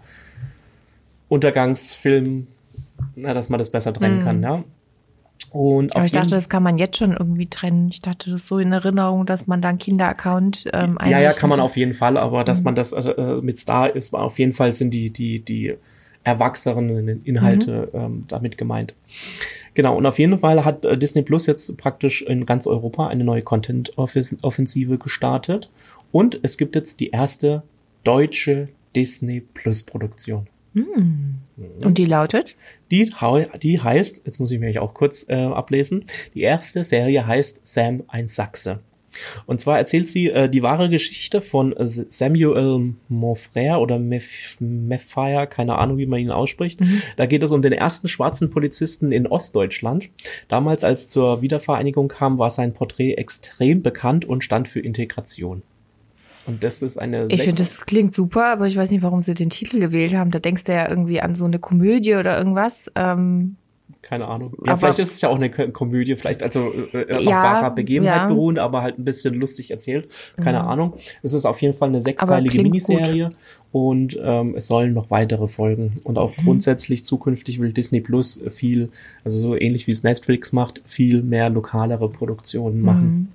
Untergangsfilm, 1.28 2.46
na, 3.14 3.34
dass 3.34 3.48
man 3.48 3.58
das 3.58 3.70
besser 3.70 3.92
trennen 3.92 4.20
mm. 4.20 4.24
kann, 4.24 4.42
ja. 4.42 4.64
Und 5.50 5.96
Aber 5.96 6.04
ich 6.04 6.12
dachte, 6.12 6.30
das 6.30 6.48
kann 6.48 6.62
man 6.62 6.76
jetzt 6.76 6.98
schon 6.98 7.12
irgendwie 7.12 7.46
trennen. 7.46 7.88
Ich 7.90 8.02
dachte, 8.02 8.30
das 8.30 8.42
ist 8.42 8.48
so 8.48 8.58
in 8.58 8.72
Erinnerung, 8.72 9.24
dass 9.26 9.46
man 9.46 9.62
dann 9.62 9.78
Kinder-Account 9.78 10.68
ähm, 10.72 10.98
Ja, 11.04 11.20
ja, 11.20 11.32
kann 11.32 11.48
man 11.48 11.60
auf 11.60 11.76
jeden 11.76 11.94
Fall, 11.94 12.16
aber 12.16 12.44
dass 12.44 12.58
mhm. 12.58 12.64
man 12.64 12.74
das 12.74 12.92
also, 12.92 13.12
äh, 13.12 13.40
mit 13.40 13.58
Star 13.58 13.94
ist, 13.94 14.14
auf 14.14 14.38
jeden 14.38 14.52
Fall 14.52 14.72
sind 14.72 14.92
die, 14.92 15.10
die, 15.10 15.40
die 15.40 15.74
erwachsenen 16.24 17.24
Inhalte 17.24 17.88
mhm. 17.92 17.98
ähm, 17.98 18.24
damit 18.28 18.58
gemeint. 18.58 18.94
Genau, 19.74 19.96
und 19.96 20.06
auf 20.06 20.18
jeden 20.18 20.38
Fall 20.38 20.64
hat 20.64 20.84
äh, 20.84 20.98
Disney 20.98 21.22
Plus 21.22 21.46
jetzt 21.46 21.76
praktisch 21.78 22.22
in 22.22 22.44
ganz 22.46 22.66
Europa 22.66 23.06
eine 23.06 23.24
neue 23.24 23.42
Content-Offensive 23.42 24.98
gestartet. 24.98 25.70
Und 26.12 26.40
es 26.42 26.58
gibt 26.58 26.74
jetzt 26.74 27.00
die 27.00 27.10
erste 27.10 27.62
deutsche 28.04 28.68
Disney 28.94 29.40
Plus 29.40 29.82
Produktion. 29.82 30.46
Mhm. 30.72 31.36
Und 31.82 31.98
die 31.98 32.04
lautet? 32.04 32.56
Die, 32.90 33.10
die 33.62 33.80
heißt, 33.80 34.22
jetzt 34.24 34.38
muss 34.38 34.50
ich 34.50 34.60
mich 34.60 34.78
auch 34.78 34.94
kurz 34.94 35.26
äh, 35.28 35.34
ablesen, 35.34 36.04
die 36.34 36.42
erste 36.42 36.84
Serie 36.84 37.26
heißt 37.26 37.60
Sam 37.64 38.04
ein 38.08 38.28
Sachse. 38.28 38.80
Und 39.46 39.60
zwar 39.60 39.78
erzählt 39.78 40.08
sie 40.08 40.30
äh, 40.30 40.48
die 40.48 40.62
wahre 40.62 40.88
Geschichte 40.88 41.40
von 41.40 41.74
Samuel 41.78 42.94
Monfrère 43.10 43.78
oder 43.78 43.98
Mefire, 43.98 45.46
keine 45.46 45.78
Ahnung, 45.78 45.98
wie 45.98 46.06
man 46.06 46.20
ihn 46.20 46.30
ausspricht. 46.30 46.80
Mhm. 46.80 47.02
Da 47.16 47.26
geht 47.26 47.42
es 47.42 47.52
um 47.52 47.62
den 47.62 47.72
ersten 47.72 48.08
schwarzen 48.08 48.50
Polizisten 48.50 49.12
in 49.12 49.26
Ostdeutschland. 49.26 50.10
Damals, 50.48 50.84
als 50.84 51.08
zur 51.08 51.42
Wiedervereinigung 51.42 52.08
kam, 52.08 52.38
war 52.38 52.50
sein 52.50 52.72
Porträt 52.72 53.14
extrem 53.14 53.82
bekannt 53.82 54.24
und 54.24 54.44
stand 54.44 54.68
für 54.68 54.80
Integration. 54.80 55.62
Und 56.48 56.64
das 56.64 56.82
ist 56.82 56.96
eine. 56.96 57.26
Ich 57.28 57.42
finde, 57.42 57.58
das 57.58 57.86
klingt 57.86 58.14
super, 58.14 58.46
aber 58.46 58.66
ich 58.66 58.76
weiß 58.76 58.90
nicht, 58.90 59.02
warum 59.02 59.22
sie 59.22 59.34
den 59.34 59.50
Titel 59.50 59.78
gewählt 59.78 60.14
haben. 60.14 60.30
Da 60.30 60.38
denkst 60.38 60.64
du 60.64 60.72
ja 60.72 60.88
irgendwie 60.88 61.20
an 61.20 61.34
so 61.34 61.44
eine 61.44 61.58
Komödie 61.58 62.14
oder 62.14 62.38
irgendwas. 62.38 62.90
Ähm, 62.94 63.56
keine 64.00 64.28
Ahnung. 64.28 64.54
Ja, 64.64 64.76
vielleicht 64.76 65.00
ist 65.00 65.12
es 65.12 65.20
ja 65.20 65.28
auch 65.28 65.36
eine 65.36 65.50
Komödie, 65.50 66.16
vielleicht 66.16 66.42
also 66.42 66.72
äh, 66.92 67.14
auf 67.14 67.22
ja, 67.22 67.42
wahrer 67.42 67.70
Begebenheit 67.72 68.16
ja. 68.16 68.26
beruhend, 68.28 68.58
aber 68.58 68.80
halt 68.80 68.98
ein 68.98 69.04
bisschen 69.04 69.34
lustig 69.34 69.70
erzählt. 69.70 70.08
Keine 70.42 70.60
mhm. 70.60 70.68
Ahnung. 70.68 70.94
Es 71.22 71.34
ist 71.34 71.44
auf 71.44 71.60
jeden 71.60 71.74
Fall 71.74 71.88
eine 71.88 72.00
sechsteilige 72.00 72.62
Miniserie 72.62 73.24
gut. 73.24 73.36
und 73.72 74.18
ähm, 74.22 74.54
es 74.56 74.66
sollen 74.66 74.94
noch 74.94 75.10
weitere 75.10 75.48
folgen. 75.48 75.94
Und 76.04 76.16
auch 76.16 76.30
mhm. 76.38 76.44
grundsätzlich 76.44 77.04
zukünftig 77.04 77.60
will 77.60 77.72
Disney 77.72 78.00
Plus 78.00 78.40
viel, 78.48 78.88
also 79.24 79.40
so 79.40 79.56
ähnlich 79.56 79.86
wie 79.86 79.92
es 79.92 80.02
Netflix 80.02 80.52
macht, 80.52 80.80
viel 80.86 81.22
mehr 81.22 81.50
lokalere 81.50 82.08
Produktionen 82.08 82.80
machen. 82.80 83.04
Mhm. 83.04 83.28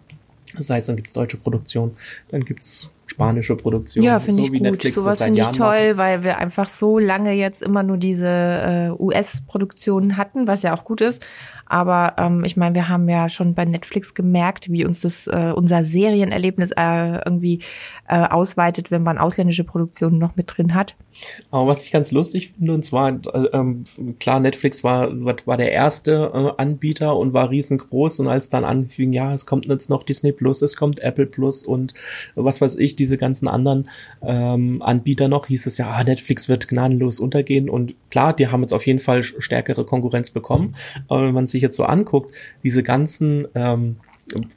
Das 0.56 0.70
heißt, 0.70 0.90
dann 0.90 0.96
gibt's 0.96 1.14
deutsche 1.14 1.38
Produktion, 1.38 1.92
dann 2.30 2.46
gibt's 2.46 2.90
spanische 3.14 3.56
Produktion. 3.56 4.04
Ja, 4.04 4.20
finde 4.20 4.42
so 4.42 4.44
ich 4.46 4.52
gut. 4.52 4.62
Netflix 4.62 4.96
Sowas 4.96 5.22
finde 5.22 5.42
ich 5.42 5.48
toll, 5.50 5.90
macht. 5.90 5.98
weil 5.98 6.24
wir 6.24 6.38
einfach 6.38 6.68
so 6.68 7.00
lange 7.00 7.34
jetzt 7.34 7.62
immer 7.62 7.84
nur 7.84 7.98
diese 7.98 8.28
äh, 8.28 9.02
US-Produktionen 9.02 10.18
hatten, 10.18 10.48
was 10.48 10.64
ja 10.64 10.76
auch 10.76 10.84
gut 10.84 11.02
ist. 11.02 11.26
Aber 11.66 12.14
ähm, 12.18 12.44
ich 12.44 12.58
meine, 12.58 12.76
wir 12.76 12.90
haben 12.90 13.10
ja 13.10 13.30
schon 13.30 13.56
bei 13.56 13.66
Netflix 13.66 14.14
gemerkt, 14.14 14.72
wie 14.72 14.86
uns 14.86 15.02
das 15.02 15.28
äh, 15.28 15.52
unser 15.56 15.84
Serienerlebnis 15.84 16.72
äh, 16.78 17.16
irgendwie 17.26 17.60
äh, 18.08 18.28
ausweitet, 18.28 18.92
wenn 18.92 19.02
man 19.02 19.18
ausländische 19.18 19.64
Produktionen 19.64 20.20
noch 20.20 20.36
mit 20.36 20.54
drin 20.56 20.76
hat. 20.76 20.96
Aber 21.52 21.68
was 21.68 21.84
ich 21.84 21.92
ganz 21.92 22.12
lustig 22.12 22.52
finde, 22.52 22.74
und 22.74 22.86
zwar, 22.86 23.10
äh, 23.10 23.48
ähm, 23.54 23.86
klar, 24.20 24.40
Netflix 24.40 24.84
war, 24.84 25.10
war 25.46 25.58
der 25.58 25.72
erste 25.72 26.32
äh, 26.34 26.62
Anbieter 26.62 27.16
und 27.16 27.34
war 27.34 27.50
riesengroß 27.50 28.20
und 28.20 28.28
als 28.28 28.50
dann 28.50 28.66
anfing, 28.66 29.14
ja, 29.14 29.34
es 29.34 29.46
kommt 29.46 29.66
jetzt 29.66 29.90
noch 29.90 30.04
Disney 30.04 30.32
Plus, 30.32 30.62
es 30.62 30.76
kommt 30.76 31.00
Apple 31.00 31.26
Plus 31.26 31.64
und 31.64 31.94
was 32.36 32.62
weiß 32.62 32.76
ich, 32.76 32.96
diese 33.04 33.18
ganzen 33.18 33.50
anderen 33.50 33.90
ähm, 34.22 34.82
Anbieter 34.82 35.28
noch, 35.28 35.48
hieß 35.48 35.66
es 35.66 35.78
ja, 35.78 35.90
ah, 35.90 36.04
Netflix 36.04 36.48
wird 36.48 36.70
gnadenlos 36.70 37.20
untergehen 37.20 37.70
und 37.70 37.96
klar, 38.10 38.34
die 38.34 38.48
haben 38.48 38.62
jetzt 38.62 38.74
auf 38.74 38.86
jeden 38.88 39.00
Fall 39.00 39.24
stärkere 39.24 39.84
Konkurrenz 39.86 40.32
bekommen, 40.32 40.72
aber 41.10 41.28
wenn 41.28 41.34
man 41.34 41.48
sich 41.48 41.62
jetzt 41.62 41.76
so 41.76 41.84
anguckt, 41.84 42.34
diese 42.64 42.82
ganzen 42.82 43.46
ähm, 43.56 43.98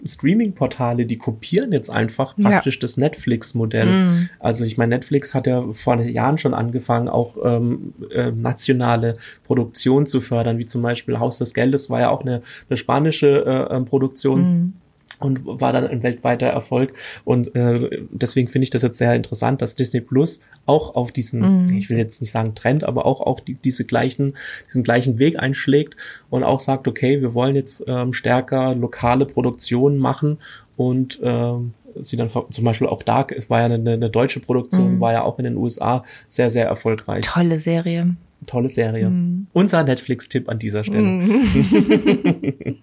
Streaming-Portale, 0.05 1.07
die 1.07 1.19
kopieren 1.19 1.73
jetzt 1.73 1.91
einfach 1.91 2.37
praktisch 2.37 2.77
ja. 2.77 2.81
das 2.81 2.97
Netflix-Modell. 2.97 3.87
Mm. 3.87 4.29
Also 4.39 4.65
ich 4.65 4.79
meine, 4.79 4.95
Netflix 4.95 5.35
hat 5.35 5.49
ja 5.49 5.61
vor 5.73 6.01
Jahren 6.01 6.39
schon 6.39 6.55
angefangen, 6.55 7.09
auch 7.09 7.37
ähm, 7.45 7.93
äh, 8.13 8.31
nationale 8.31 9.17
Produktion 9.43 10.07
zu 10.07 10.21
fördern, 10.21 10.59
wie 10.59 10.67
zum 10.67 10.83
Beispiel 10.83 11.19
Haus 11.19 11.39
des 11.39 11.53
Geldes 11.53 11.91
war 11.91 12.01
ja 12.01 12.11
auch 12.11 12.23
eine, 12.23 12.43
eine 12.71 12.77
spanische 12.77 13.45
äh, 13.45 13.75
ähm, 13.75 13.85
Produktion. 13.87 14.41
Mm 14.41 14.73
und 15.19 15.47
war 15.47 15.73
dann 15.73 15.87
ein 15.87 16.03
weltweiter 16.03 16.47
Erfolg. 16.47 16.93
Und 17.25 17.55
äh, 17.55 18.05
deswegen 18.11 18.49
finde 18.49 18.65
ich 18.65 18.71
das 18.71 18.83
jetzt 18.83 18.99
sehr 18.99 19.15
interessant, 19.15 19.63
dass 19.63 19.77
Disney 19.77 20.01
Plus 20.01 20.41
auch 20.67 20.95
auf 20.95 21.13
diesen, 21.13 21.67
mm. 21.67 21.77
ich 21.77 21.89
will 21.89 21.97
jetzt 21.97 22.21
nicht 22.21 22.33
sagen 22.33 22.55
Trend, 22.55 22.85
aber 22.85 23.07
auch 23.07 23.21
auch 23.21 23.41
die, 23.41 23.55
diese 23.55 23.85
gleichen, 23.85 24.35
diesen 24.67 24.83
gleichen 24.83 25.19
Weg 25.19 25.39
einschlägt 25.39 25.97
und 26.29 26.45
auch 26.45 26.61
sagt, 26.61 26.87
okay, 26.87 27.23
wir 27.23 27.35
wollen 27.35 27.57
jetzt 27.57 27.85
ähm, 27.87 28.13
stärker 28.13 28.75
lokale 28.75 29.27
Produktionen 29.27 29.99
machen 29.99 30.39
und 30.77 31.19
ähm, 31.23 31.73
sie 31.99 32.17
dann 32.17 32.29
zum 32.29 32.65
Beispiel 32.65 32.87
auch 32.87 33.03
Dark, 33.03 33.33
es 33.33 33.49
war 33.49 33.61
ja 33.61 33.67
eine, 33.67 33.93
eine 33.93 34.11
deutsche 34.11 34.41
Produktion, 34.41 34.97
mhm. 34.97 35.01
war 35.01 35.13
ja 35.13 35.23
auch 35.23 35.39
in 35.39 35.45
den 35.45 35.57
USA 35.57 36.05
sehr, 36.29 36.51
sehr 36.51 36.67
erfolgreich. 36.67 37.25
Tolle 37.25 37.59
Serie. 37.59 38.17
Tolle 38.47 38.69
Serie. 38.69 39.09
Mhm. 39.11 39.47
Unser 39.53 39.83
Netflix-Tipp 39.83 40.49
an 40.49 40.59
dieser 40.59 40.85
Stelle. 40.85 41.03
Mhm. 41.03 42.77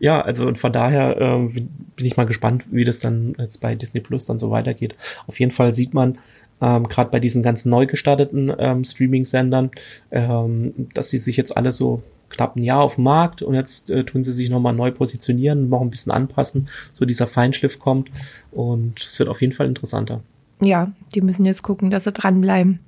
ja, 0.00 0.20
also 0.20 0.54
von 0.54 0.72
daher 0.72 1.20
äh, 1.20 1.48
bin 1.48 2.06
ich 2.06 2.16
mal 2.16 2.24
gespannt, 2.24 2.64
wie 2.70 2.84
das 2.84 3.00
dann 3.00 3.34
jetzt 3.38 3.60
bei 3.60 3.74
Disney 3.74 4.00
Plus 4.00 4.26
dann 4.26 4.38
so 4.38 4.50
weitergeht. 4.50 4.94
Auf 5.26 5.38
jeden 5.38 5.52
Fall 5.52 5.72
sieht 5.74 5.94
man, 5.94 6.18
ähm, 6.62 6.88
gerade 6.88 7.10
bei 7.10 7.20
diesen 7.20 7.42
ganzen 7.42 7.70
neu 7.70 7.86
gestarteten 7.86 8.52
ähm, 8.58 8.84
Streaming-Sendern, 8.84 9.70
ähm, 10.10 10.72
dass 10.94 11.10
sie 11.10 11.18
sich 11.18 11.36
jetzt 11.36 11.56
alle 11.56 11.72
so 11.72 12.02
knapp 12.30 12.56
ein 12.56 12.62
Jahr 12.62 12.80
auf 12.80 12.94
dem 12.94 13.04
Markt 13.04 13.42
und 13.42 13.54
jetzt 13.54 13.90
äh, 13.90 14.04
tun 14.04 14.22
sie 14.22 14.32
sich 14.32 14.48
nochmal 14.48 14.72
neu 14.72 14.90
positionieren, 14.90 15.68
noch 15.68 15.82
ein 15.82 15.90
bisschen 15.90 16.12
anpassen, 16.12 16.68
so 16.92 17.04
dieser 17.04 17.26
Feinschliff 17.26 17.78
kommt 17.78 18.10
und 18.52 19.04
es 19.04 19.18
wird 19.18 19.28
auf 19.28 19.40
jeden 19.42 19.52
Fall 19.52 19.66
interessanter. 19.66 20.22
Ja, 20.60 20.92
die 21.14 21.20
müssen 21.20 21.44
jetzt 21.44 21.62
gucken, 21.62 21.90
dass 21.90 22.04
sie 22.04 22.12
dranbleiben. 22.12 22.78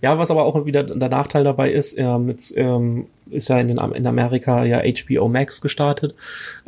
Ja, 0.00 0.18
was 0.18 0.30
aber 0.30 0.44
auch 0.44 0.66
wieder 0.66 0.82
der 0.82 1.08
Nachteil 1.08 1.44
dabei 1.44 1.70
ist, 1.70 1.96
ähm, 1.98 2.28
jetzt, 2.28 2.54
ähm, 2.56 3.06
ist 3.30 3.48
ja 3.48 3.58
in, 3.58 3.68
den, 3.68 3.78
in 3.78 4.06
Amerika 4.06 4.64
ja 4.64 4.80
HBO 4.80 5.28
Max 5.28 5.60
gestartet, 5.60 6.14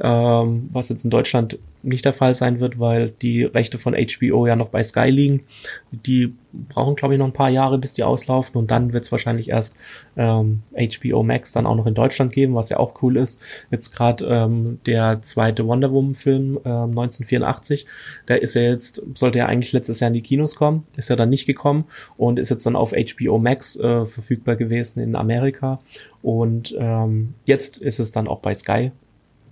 ähm, 0.00 0.68
was 0.72 0.88
jetzt 0.88 1.04
in 1.04 1.10
Deutschland 1.10 1.58
nicht 1.82 2.04
der 2.04 2.12
Fall 2.12 2.34
sein 2.34 2.60
wird, 2.60 2.78
weil 2.78 3.10
die 3.10 3.44
Rechte 3.44 3.78
von 3.78 3.94
HBO 3.94 4.46
ja 4.46 4.56
noch 4.56 4.68
bei 4.68 4.82
Sky 4.82 5.08
liegen. 5.08 5.42
Die 5.90 6.34
brauchen, 6.52 6.96
glaube 6.96 7.14
ich, 7.14 7.18
noch 7.18 7.26
ein 7.26 7.32
paar 7.32 7.50
Jahre, 7.50 7.78
bis 7.78 7.94
die 7.94 8.02
auslaufen 8.02 8.56
und 8.56 8.70
dann 8.70 8.92
wird 8.92 9.04
es 9.04 9.12
wahrscheinlich 9.12 9.50
erst 9.50 9.76
ähm, 10.16 10.62
HBO 10.74 11.22
Max 11.22 11.52
dann 11.52 11.66
auch 11.66 11.76
noch 11.76 11.86
in 11.86 11.94
Deutschland 11.94 12.32
geben, 12.32 12.54
was 12.54 12.68
ja 12.70 12.78
auch 12.78 13.02
cool 13.02 13.16
ist. 13.16 13.40
Jetzt 13.70 13.94
gerade 13.94 14.26
ähm, 14.26 14.80
der 14.86 15.22
zweite 15.22 15.66
Wonder 15.66 15.92
Woman-Film 15.92 16.58
äh, 16.64 16.68
1984, 16.68 17.86
der 18.28 18.42
ist 18.42 18.54
ja 18.54 18.62
jetzt, 18.62 19.02
sollte 19.14 19.38
ja 19.38 19.46
eigentlich 19.46 19.72
letztes 19.72 20.00
Jahr 20.00 20.08
in 20.08 20.14
die 20.14 20.22
Kinos 20.22 20.56
kommen, 20.56 20.86
ist 20.96 21.08
ja 21.08 21.16
dann 21.16 21.30
nicht 21.30 21.46
gekommen 21.46 21.84
und 22.16 22.38
ist 22.38 22.50
jetzt 22.50 22.66
dann 22.66 22.76
auf 22.76 22.92
HBO 22.92 23.38
Max 23.38 23.76
äh, 23.76 24.06
verfügbar 24.06 24.56
gewesen 24.56 25.00
in 25.00 25.16
Amerika. 25.16 25.80
Und 26.22 26.74
ähm, 26.78 27.34
jetzt 27.44 27.78
ist 27.78 27.98
es 27.98 28.12
dann 28.12 28.28
auch 28.28 28.40
bei 28.40 28.54
Sky 28.54 28.92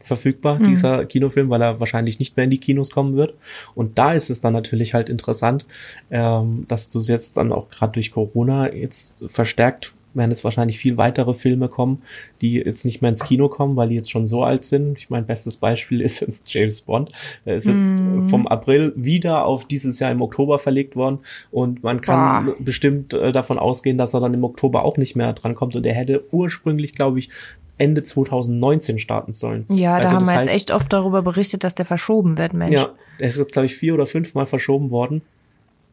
verfügbar, 0.00 0.58
mhm. 0.58 0.68
dieser 0.68 1.04
Kinofilm, 1.04 1.50
weil 1.50 1.62
er 1.62 1.80
wahrscheinlich 1.80 2.18
nicht 2.18 2.36
mehr 2.36 2.44
in 2.44 2.50
die 2.50 2.58
Kinos 2.58 2.90
kommen 2.90 3.16
wird. 3.16 3.34
Und 3.74 3.98
da 3.98 4.12
ist 4.12 4.30
es 4.30 4.40
dann 4.40 4.52
natürlich 4.52 4.94
halt 4.94 5.08
interessant, 5.08 5.66
ähm, 6.10 6.66
dass 6.68 6.88
du 6.88 7.00
jetzt 7.00 7.36
dann 7.36 7.52
auch 7.52 7.68
gerade 7.68 7.92
durch 7.92 8.12
Corona 8.12 8.72
jetzt 8.72 9.24
verstärkt 9.26 9.94
werden 10.14 10.30
es 10.30 10.44
wahrscheinlich 10.44 10.78
viel 10.78 10.96
weitere 10.96 11.34
Filme 11.34 11.68
kommen, 11.68 12.02
die 12.40 12.54
jetzt 12.54 12.84
nicht 12.84 13.02
mehr 13.02 13.10
ins 13.10 13.24
Kino 13.24 13.48
kommen, 13.48 13.76
weil 13.76 13.88
die 13.88 13.94
jetzt 13.94 14.10
schon 14.10 14.26
so 14.26 14.42
alt 14.42 14.64
sind. 14.64 14.98
Ich 14.98 15.10
mein 15.10 15.26
bestes 15.26 15.56
Beispiel 15.56 16.00
ist 16.08 16.20
jetzt 16.20 16.52
James 16.52 16.82
Bond. 16.82 17.12
Der 17.44 17.56
ist 17.56 17.66
jetzt 17.66 18.02
mm. 18.02 18.22
vom 18.22 18.46
April 18.46 18.92
wieder 18.96 19.44
auf 19.44 19.66
dieses 19.66 19.98
Jahr 19.98 20.10
im 20.10 20.22
Oktober 20.22 20.58
verlegt 20.58 20.96
worden 20.96 21.20
und 21.50 21.82
man 21.82 22.00
kann 22.00 22.46
Boah. 22.46 22.54
bestimmt 22.58 23.14
äh, 23.14 23.32
davon 23.32 23.58
ausgehen, 23.58 23.98
dass 23.98 24.14
er 24.14 24.20
dann 24.20 24.34
im 24.34 24.44
Oktober 24.44 24.84
auch 24.84 24.96
nicht 24.96 25.16
mehr 25.16 25.32
drankommt 25.32 25.76
und 25.76 25.86
er 25.86 25.94
hätte 25.94 26.22
ursprünglich, 26.32 26.92
glaube 26.92 27.18
ich, 27.18 27.30
Ende 27.78 28.02
2019 28.02 28.98
starten 28.98 29.32
sollen. 29.32 29.64
Ja, 29.70 29.94
also 29.94 30.08
da 30.08 30.14
haben 30.16 30.26
wir 30.26 30.34
heißt, 30.34 30.48
jetzt 30.48 30.56
echt 30.56 30.70
oft 30.72 30.92
darüber 30.92 31.22
berichtet, 31.22 31.62
dass 31.64 31.74
der 31.74 31.84
verschoben 31.84 32.36
wird, 32.36 32.52
Mensch. 32.52 32.74
Ja, 32.74 32.90
er 33.18 33.28
ist 33.28 33.38
jetzt, 33.38 33.52
glaube 33.52 33.66
ich, 33.66 33.76
vier 33.76 33.94
oder 33.94 34.06
fünf 34.06 34.34
Mal 34.34 34.46
verschoben 34.46 34.90
worden. 34.90 35.22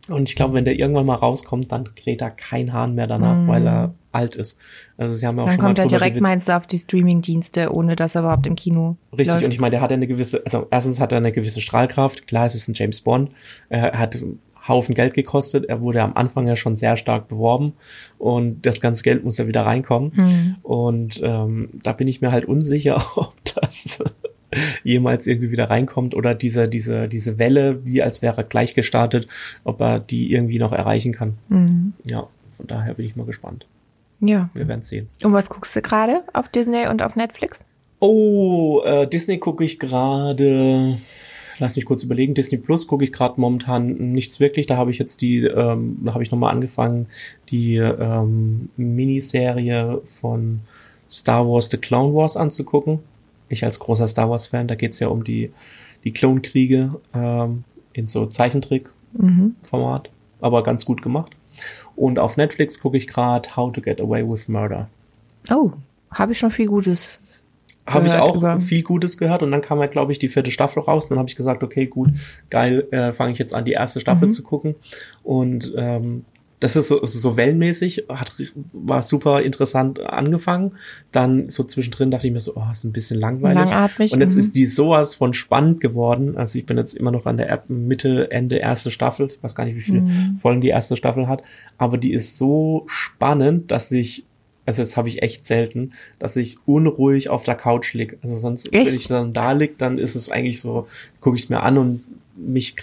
Und 0.07 0.29
ich 0.29 0.35
glaube, 0.35 0.53
wenn 0.53 0.65
der 0.65 0.77
irgendwann 0.77 1.05
mal 1.05 1.15
rauskommt, 1.15 1.71
dann 1.71 1.95
kräht 1.95 2.21
da 2.21 2.29
kein 2.29 2.73
Hahn 2.73 2.95
mehr 2.95 3.07
danach, 3.07 3.37
mm. 3.37 3.47
weil 3.47 3.67
er 3.67 3.93
alt 4.11 4.35
ist. 4.35 4.57
Also 4.97 5.13
sie 5.13 5.25
haben 5.25 5.37
ja 5.37 5.43
auch 5.43 5.47
dann 5.47 5.55
schon 5.55 5.65
kommt 5.65 5.79
er 5.79 5.87
direkt, 5.87 6.21
meinst 6.21 6.47
du, 6.47 6.55
auf 6.55 6.67
die 6.67 6.77
Streaming-Dienste, 6.77 7.73
ohne 7.73 7.95
dass 7.95 8.15
er 8.15 8.21
überhaupt 8.21 8.47
im 8.47 8.55
Kino 8.55 8.97
Richtig, 9.11 9.27
läuft. 9.27 9.43
und 9.45 9.53
ich 9.53 9.59
meine, 9.59 9.71
der 9.71 9.81
hat 9.81 9.91
ja 9.91 9.97
eine 9.97 10.07
gewisse, 10.07 10.41
also 10.45 10.67
erstens 10.71 10.99
hat 10.99 11.11
er 11.11 11.17
eine 11.17 11.31
gewisse 11.31 11.59
Strahlkraft. 11.59 12.27
Klar, 12.27 12.45
es 12.45 12.55
ist 12.55 12.67
ein 12.67 12.73
James 12.73 13.01
Bond. 13.01 13.31
Er 13.69 13.97
hat 13.97 14.17
Haufen 14.67 14.95
Geld 14.95 15.13
gekostet. 15.13 15.65
Er 15.65 15.81
wurde 15.81 16.01
am 16.01 16.13
Anfang 16.15 16.47
ja 16.47 16.55
schon 16.55 16.75
sehr 16.75 16.97
stark 16.97 17.27
beworben 17.27 17.73
und 18.17 18.65
das 18.65 18.81
ganze 18.81 19.03
Geld 19.03 19.23
muss 19.23 19.37
ja 19.37 19.47
wieder 19.47 19.65
reinkommen. 19.65 20.11
Mhm. 20.15 20.55
Und 20.63 21.21
ähm, 21.23 21.69
da 21.83 21.93
bin 21.93 22.07
ich 22.07 22.21
mir 22.21 22.31
halt 22.31 22.45
unsicher, 22.45 22.95
ob 23.15 23.33
das 23.61 23.99
jemals 24.85 25.27
irgendwie 25.27 25.51
wieder 25.51 25.69
reinkommt 25.69 26.15
oder 26.15 26.33
diese, 26.33 26.69
diese, 26.69 27.07
diese 27.07 27.37
Welle, 27.39 27.85
wie 27.85 28.01
als 28.01 28.21
wäre 28.21 28.43
gleich 28.43 28.73
gestartet, 28.75 29.27
ob 29.63 29.81
er 29.81 29.99
die 29.99 30.31
irgendwie 30.31 30.59
noch 30.59 30.71
erreichen 30.71 31.11
kann. 31.11 31.37
Mhm. 31.49 31.93
Ja, 32.09 32.27
von 32.51 32.67
daher 32.67 32.93
bin 32.93 33.05
ich 33.05 33.15
mal 33.15 33.25
gespannt. 33.25 33.65
Ja. 34.21 34.49
Wir 34.53 34.67
werden 34.67 34.81
sehen. 34.81 35.09
Und 35.23 35.33
was 35.33 35.49
guckst 35.49 35.75
du 35.75 35.81
gerade 35.81 36.23
auf 36.33 36.47
Disney 36.47 36.87
und 36.87 37.01
auf 37.01 37.15
Netflix? 37.15 37.65
Oh, 37.99 38.81
äh, 38.85 39.07
Disney 39.07 39.39
gucke 39.39 39.63
ich 39.63 39.79
gerade 39.79 40.97
lass 41.59 41.75
mich 41.75 41.85
kurz 41.85 42.03
überlegen, 42.03 42.33
Disney 42.33 42.57
Plus 42.57 42.87
gucke 42.87 43.03
ich 43.03 43.11
gerade 43.11 43.39
momentan 43.39 44.11
nichts 44.11 44.39
wirklich. 44.39 44.67
Da 44.67 44.77
habe 44.77 44.91
ich 44.91 44.99
jetzt 44.99 45.21
die, 45.21 45.45
ähm, 45.45 45.97
da 46.03 46.13
habe 46.13 46.23
ich 46.23 46.31
nochmal 46.31 46.53
angefangen, 46.53 47.07
die 47.49 47.77
ähm, 47.77 48.69
Miniserie 48.77 50.01
von 50.03 50.61
Star 51.09 51.47
Wars 51.47 51.69
The 51.69 51.77
Clone 51.77 52.13
Wars 52.13 52.37
anzugucken. 52.37 52.99
Ich 53.49 53.63
als 53.63 53.79
großer 53.79 54.07
Star 54.07 54.29
Wars-Fan, 54.29 54.67
da 54.67 54.75
geht's 54.75 54.99
ja 54.99 55.07
um 55.07 55.23
die, 55.23 55.51
die 56.03 56.11
Klonkriege 56.11 56.95
ähm, 57.13 57.63
in 57.93 58.07
so 58.07 58.25
Zeichentrick-Format, 58.25 60.09
mhm. 60.09 60.13
aber 60.41 60.63
ganz 60.63 60.85
gut 60.85 61.01
gemacht. 61.01 61.31
Und 61.95 62.19
auf 62.19 62.37
Netflix 62.37 62.79
gucke 62.79 62.97
ich 62.97 63.07
gerade 63.07 63.55
How 63.55 63.71
to 63.71 63.81
Get 63.81 64.01
Away 64.01 64.27
with 64.27 64.47
Murder. 64.47 64.89
Oh, 65.49 65.71
habe 66.11 66.33
ich 66.33 66.39
schon 66.39 66.51
viel 66.51 66.67
Gutes 66.67 67.19
habe 67.87 68.07
ich 68.07 68.15
auch 68.15 68.37
über. 68.37 68.59
viel 68.59 68.81
Gutes 68.81 69.17
gehört 69.17 69.43
und 69.43 69.51
dann 69.51 69.61
kam 69.61 69.79
halt, 69.79 69.91
glaube 69.91 70.11
ich, 70.11 70.19
die 70.19 70.27
vierte 70.27 70.49
Staffel 70.49 70.81
raus. 70.81 71.05
Und 71.05 71.11
dann 71.11 71.19
habe 71.19 71.29
ich 71.29 71.35
gesagt, 71.35 71.61
okay, 71.61 71.85
gut, 71.85 72.09
geil, 72.49 72.87
äh, 72.91 73.11
fange 73.11 73.31
ich 73.31 73.37
jetzt 73.37 73.53
an, 73.53 73.65
die 73.65 73.73
erste 73.73 73.99
Staffel 73.99 74.27
mhm. 74.27 74.31
zu 74.31 74.43
gucken. 74.43 74.75
Und 75.23 75.73
ähm, 75.77 76.25
das 76.59 76.75
ist 76.75 76.87
so, 76.87 77.05
so 77.05 77.37
wellenmäßig, 77.37 78.05
hat, 78.09 78.31
war 78.71 79.01
super 79.01 79.41
interessant 79.41 79.99
angefangen. 79.99 80.75
Dann 81.11 81.49
so 81.49 81.63
zwischendrin 81.63 82.11
dachte 82.11 82.27
ich 82.27 82.33
mir 82.33 82.39
so, 82.39 82.53
oh, 82.55 82.63
ist 82.71 82.85
ein 82.85 82.93
bisschen 82.93 83.19
langweilig. 83.19 83.69
Langatmig, 83.69 84.13
und 84.13 84.21
jetzt 84.21 84.33
mhm. 84.33 84.39
ist 84.39 84.55
die 84.55 84.65
sowas 84.65 85.15
von 85.15 85.33
spannend 85.33 85.81
geworden. 85.81 86.37
Also 86.37 86.57
ich 86.57 86.65
bin 86.65 86.77
jetzt 86.77 86.95
immer 86.95 87.11
noch 87.11 87.25
an 87.25 87.37
der 87.37 87.63
Mitte, 87.67 88.31
Ende 88.31 88.57
erste 88.57 88.89
Staffel. 88.89 89.27
Ich 89.27 89.43
weiß 89.43 89.55
gar 89.55 89.65
nicht, 89.65 89.75
wie 89.75 89.81
viele 89.81 90.01
mhm. 90.01 90.39
Folgen 90.41 90.61
die 90.61 90.69
erste 90.69 90.95
Staffel 90.95 91.27
hat. 91.27 91.43
Aber 91.77 91.97
die 91.97 92.13
ist 92.13 92.37
so 92.37 92.85
spannend, 92.87 93.71
dass 93.71 93.91
ich 93.91 94.25
also 94.67 94.81
das 94.81 94.97
habe 94.97 95.09
ich 95.09 95.21
echt 95.21 95.45
selten, 95.45 95.93
dass 96.17 96.35
ich 96.37 96.57
unruhig 96.65 97.29
auf 97.29 97.43
der 97.43 97.53
Couch 97.53 97.93
lieg. 97.93 98.17
Also 98.23 98.35
sonst, 98.35 98.73
echt? 98.73 98.87
wenn 98.87 98.95
ich 98.95 99.07
dann 99.07 99.31
da 99.31 99.51
lieg, 99.51 99.77
dann 99.77 99.99
ist 99.99 100.15
es 100.15 100.29
eigentlich 100.29 100.59
so, 100.59 100.87
gucke 101.19 101.35
ich 101.35 101.43
es 101.43 101.49
mir 101.49 101.61
an 101.61 101.77
und 101.77 102.03
mich 102.35 102.75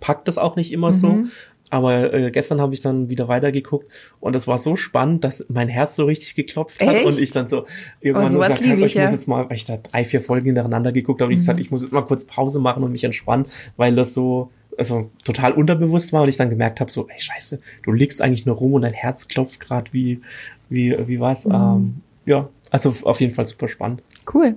packt 0.00 0.28
das 0.28 0.36
auch 0.36 0.56
nicht 0.56 0.72
immer 0.72 0.88
mhm. 0.88 0.92
so. 0.92 1.24
Aber 1.70 2.14
äh, 2.14 2.30
gestern 2.30 2.60
habe 2.60 2.74
ich 2.74 2.80
dann 2.80 3.10
wieder 3.10 3.26
weitergeguckt 3.26 3.90
und 4.20 4.36
es 4.36 4.46
war 4.46 4.56
so 4.56 4.76
spannend, 4.76 5.24
dass 5.24 5.46
mein 5.48 5.68
Herz 5.68 5.96
so 5.96 6.04
richtig 6.04 6.36
geklopft 6.36 6.80
hat 6.80 6.94
Echt? 6.94 7.06
und 7.06 7.18
ich 7.18 7.32
dann 7.32 7.48
so 7.48 7.64
irgendwann 8.00 8.26
oh, 8.26 8.30
so 8.30 8.38
gesagt 8.38 8.66
habe, 8.66 8.84
ich, 8.84 8.94
ja. 8.94 9.02
muss 9.02 9.12
jetzt 9.12 9.26
mal, 9.26 9.48
weil 9.48 9.56
ich 9.56 9.64
da 9.64 9.76
drei, 9.76 10.04
vier 10.04 10.20
Folgen 10.20 10.46
hintereinander 10.46 10.92
geguckt 10.92 11.20
habe, 11.20 11.30
mhm. 11.30 11.34
ich 11.34 11.40
gesagt, 11.40 11.58
ich 11.58 11.72
muss 11.72 11.82
jetzt 11.82 11.92
mal 11.92 12.02
kurz 12.02 12.24
Pause 12.24 12.60
machen 12.60 12.84
und 12.84 12.92
mich 12.92 13.02
entspannen, 13.02 13.46
weil 13.76 13.94
das 13.96 14.14
so 14.14 14.50
also 14.78 15.10
total 15.24 15.52
unterbewusst 15.52 16.12
war 16.12 16.22
und 16.22 16.28
ich 16.28 16.36
dann 16.36 16.50
gemerkt 16.50 16.80
habe, 16.80 16.90
so, 16.90 17.08
ey 17.08 17.18
Scheiße, 17.18 17.60
du 17.82 17.92
liegst 17.92 18.20
eigentlich 18.20 18.46
nur 18.46 18.56
rum 18.56 18.74
und 18.74 18.82
dein 18.82 18.92
Herz 18.92 19.28
klopft 19.28 19.60
gerade 19.60 19.92
wie, 19.92 20.20
wie, 20.68 20.96
wie 21.06 21.20
was. 21.20 21.46
Mhm. 21.46 21.54
Ähm, 21.54 21.94
ja, 22.26 22.48
also 22.70 22.94
auf 23.04 23.20
jeden 23.20 23.34
Fall 23.34 23.46
super 23.46 23.68
spannend. 23.68 24.02
Cool. 24.32 24.56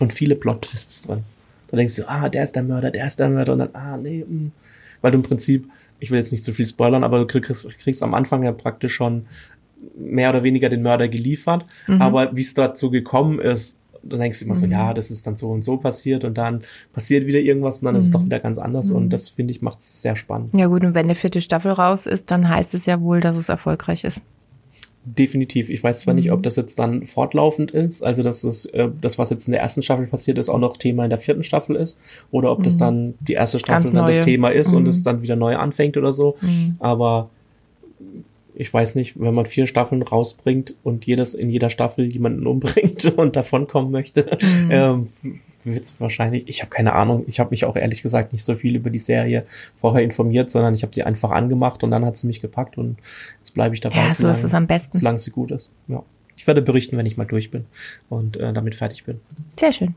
Und 0.00 0.12
viele 0.12 0.34
Plot-Twists 0.34 1.02
drin. 1.02 1.24
Da 1.68 1.76
denkst 1.76 1.96
du, 1.96 2.08
ah, 2.08 2.28
der 2.28 2.42
ist 2.42 2.56
der 2.56 2.62
Mörder, 2.62 2.90
der 2.90 3.06
ist 3.06 3.20
der 3.20 3.28
Mörder 3.28 3.52
und 3.52 3.58
dann, 3.60 3.74
ah, 3.74 3.96
nee, 3.96 4.24
mh. 4.26 4.26
Hm. 4.26 4.52
weil 5.00 5.12
du 5.12 5.18
im 5.18 5.22
Prinzip, 5.22 5.68
ich 6.00 6.10
will 6.10 6.18
jetzt 6.18 6.32
nicht 6.32 6.44
zu 6.44 6.52
viel 6.52 6.66
spoilern, 6.66 7.04
aber 7.04 7.18
du 7.18 7.26
kriegst, 7.26 7.68
kriegst 7.78 8.02
am 8.02 8.14
Anfang 8.14 8.42
ja 8.42 8.52
praktisch 8.52 8.94
schon 8.94 9.26
mehr 9.96 10.30
oder 10.30 10.42
weniger 10.42 10.68
den 10.68 10.82
Mörder 10.82 11.08
geliefert. 11.08 11.64
Mhm. 11.86 12.02
Aber 12.02 12.34
wie 12.34 12.40
es 12.40 12.54
dazu 12.54 12.90
gekommen 12.90 13.38
ist, 13.38 13.78
dann 14.02 14.20
denkst 14.20 14.38
du 14.38 14.46
immer 14.46 14.54
so, 14.54 14.66
mhm. 14.66 14.72
ja, 14.72 14.94
das 14.94 15.10
ist 15.10 15.26
dann 15.26 15.36
so 15.36 15.50
und 15.50 15.62
so 15.62 15.76
passiert 15.76 16.24
und 16.24 16.38
dann 16.38 16.62
passiert 16.92 17.26
wieder 17.26 17.38
irgendwas 17.38 17.80
und 17.80 17.86
dann 17.86 17.94
mhm. 17.94 17.98
ist 17.98 18.06
es 18.06 18.10
doch 18.10 18.20
mhm. 18.20 18.26
wieder 18.26 18.40
ganz 18.40 18.58
anders 18.58 18.90
mhm. 18.90 18.96
und 18.96 19.10
das 19.10 19.28
finde 19.28 19.52
ich 19.52 19.62
macht 19.62 19.80
es 19.80 20.02
sehr 20.02 20.16
spannend. 20.16 20.56
Ja 20.56 20.66
gut, 20.66 20.82
und 20.82 20.94
wenn 20.94 21.04
eine 21.04 21.14
vierte 21.14 21.40
Staffel 21.40 21.72
raus 21.72 22.06
ist, 22.06 22.30
dann 22.30 22.48
heißt 22.48 22.74
es 22.74 22.86
ja 22.86 23.00
wohl, 23.00 23.20
dass 23.20 23.36
es 23.36 23.48
erfolgreich 23.48 24.04
ist. 24.04 24.20
Definitiv. 25.02 25.70
Ich 25.70 25.82
weiß 25.82 26.00
zwar 26.00 26.12
nicht, 26.12 26.30
ob 26.30 26.40
mhm. 26.40 26.42
das 26.42 26.56
jetzt 26.56 26.78
dann 26.78 27.06
fortlaufend 27.06 27.70
ist, 27.70 28.02
also 28.02 28.22
dass 28.22 28.42
das, 28.42 28.66
äh, 28.66 28.88
das, 29.00 29.18
was 29.18 29.30
jetzt 29.30 29.48
in 29.48 29.52
der 29.52 29.62
ersten 29.62 29.82
Staffel 29.82 30.06
passiert 30.06 30.36
ist, 30.36 30.50
auch 30.50 30.58
noch 30.58 30.76
Thema 30.76 31.04
in 31.04 31.10
der 31.10 31.18
vierten 31.18 31.42
Staffel 31.42 31.76
ist, 31.76 31.98
oder 32.30 32.52
ob 32.52 32.62
das 32.62 32.76
dann 32.76 33.14
die 33.20 33.32
erste 33.32 33.58
Staffel 33.58 33.92
dann 33.92 34.06
das 34.06 34.20
Thema 34.20 34.50
ist 34.50 34.74
und 34.74 34.86
es 34.86 35.02
dann 35.02 35.22
wieder 35.22 35.36
neu 35.36 35.56
anfängt 35.56 35.96
oder 35.96 36.12
so. 36.12 36.36
Aber 36.80 37.30
ich 38.54 38.72
weiß 38.72 38.94
nicht, 38.94 39.18
wenn 39.18 39.32
man 39.32 39.46
vier 39.46 39.66
Staffeln 39.66 40.02
rausbringt 40.02 40.74
und 40.82 41.06
jedes 41.06 41.32
in 41.32 41.48
jeder 41.48 41.70
Staffel 41.70 42.04
jemanden 42.04 42.46
umbringt 42.46 43.06
und 43.16 43.36
davonkommen 43.36 43.90
möchte, 43.90 44.36
mhm. 44.42 44.70
ähm, 44.70 45.04
wird 45.64 45.84
es 45.84 46.00
wahrscheinlich, 46.00 46.48
ich 46.48 46.62
habe 46.62 46.70
keine 46.70 46.94
Ahnung, 46.94 47.24
ich 47.26 47.40
habe 47.40 47.50
mich 47.50 47.64
auch 47.64 47.76
ehrlich 47.76 48.02
gesagt 48.02 48.32
nicht 48.32 48.44
so 48.44 48.54
viel 48.56 48.76
über 48.76 48.90
die 48.90 48.98
Serie 48.98 49.44
vorher 49.76 50.02
informiert, 50.02 50.50
sondern 50.50 50.74
ich 50.74 50.82
habe 50.82 50.94
sie 50.94 51.02
einfach 51.02 51.30
angemacht 51.30 51.82
und 51.82 51.90
dann 51.90 52.04
hat 52.04 52.16
sie 52.16 52.26
mich 52.26 52.40
gepackt 52.40 52.78
und 52.78 52.98
jetzt 53.38 53.54
bleibe 53.54 53.74
ich 53.74 53.80
dabei, 53.80 54.06
ja, 54.06 54.12
so 54.12 54.28
ist 54.28 54.44
es 54.44 54.54
am 54.54 54.66
besten. 54.66 54.98
solange 54.98 55.18
sie 55.18 55.30
gut 55.30 55.50
ist. 55.50 55.70
Ja. 55.88 56.02
Ich 56.36 56.46
werde 56.46 56.62
berichten, 56.62 56.96
wenn 56.96 57.06
ich 57.06 57.16
mal 57.16 57.26
durch 57.26 57.50
bin 57.50 57.66
und 58.08 58.38
äh, 58.38 58.52
damit 58.52 58.74
fertig 58.74 59.04
bin. 59.04 59.20
Sehr 59.58 59.72
schön. 59.72 59.94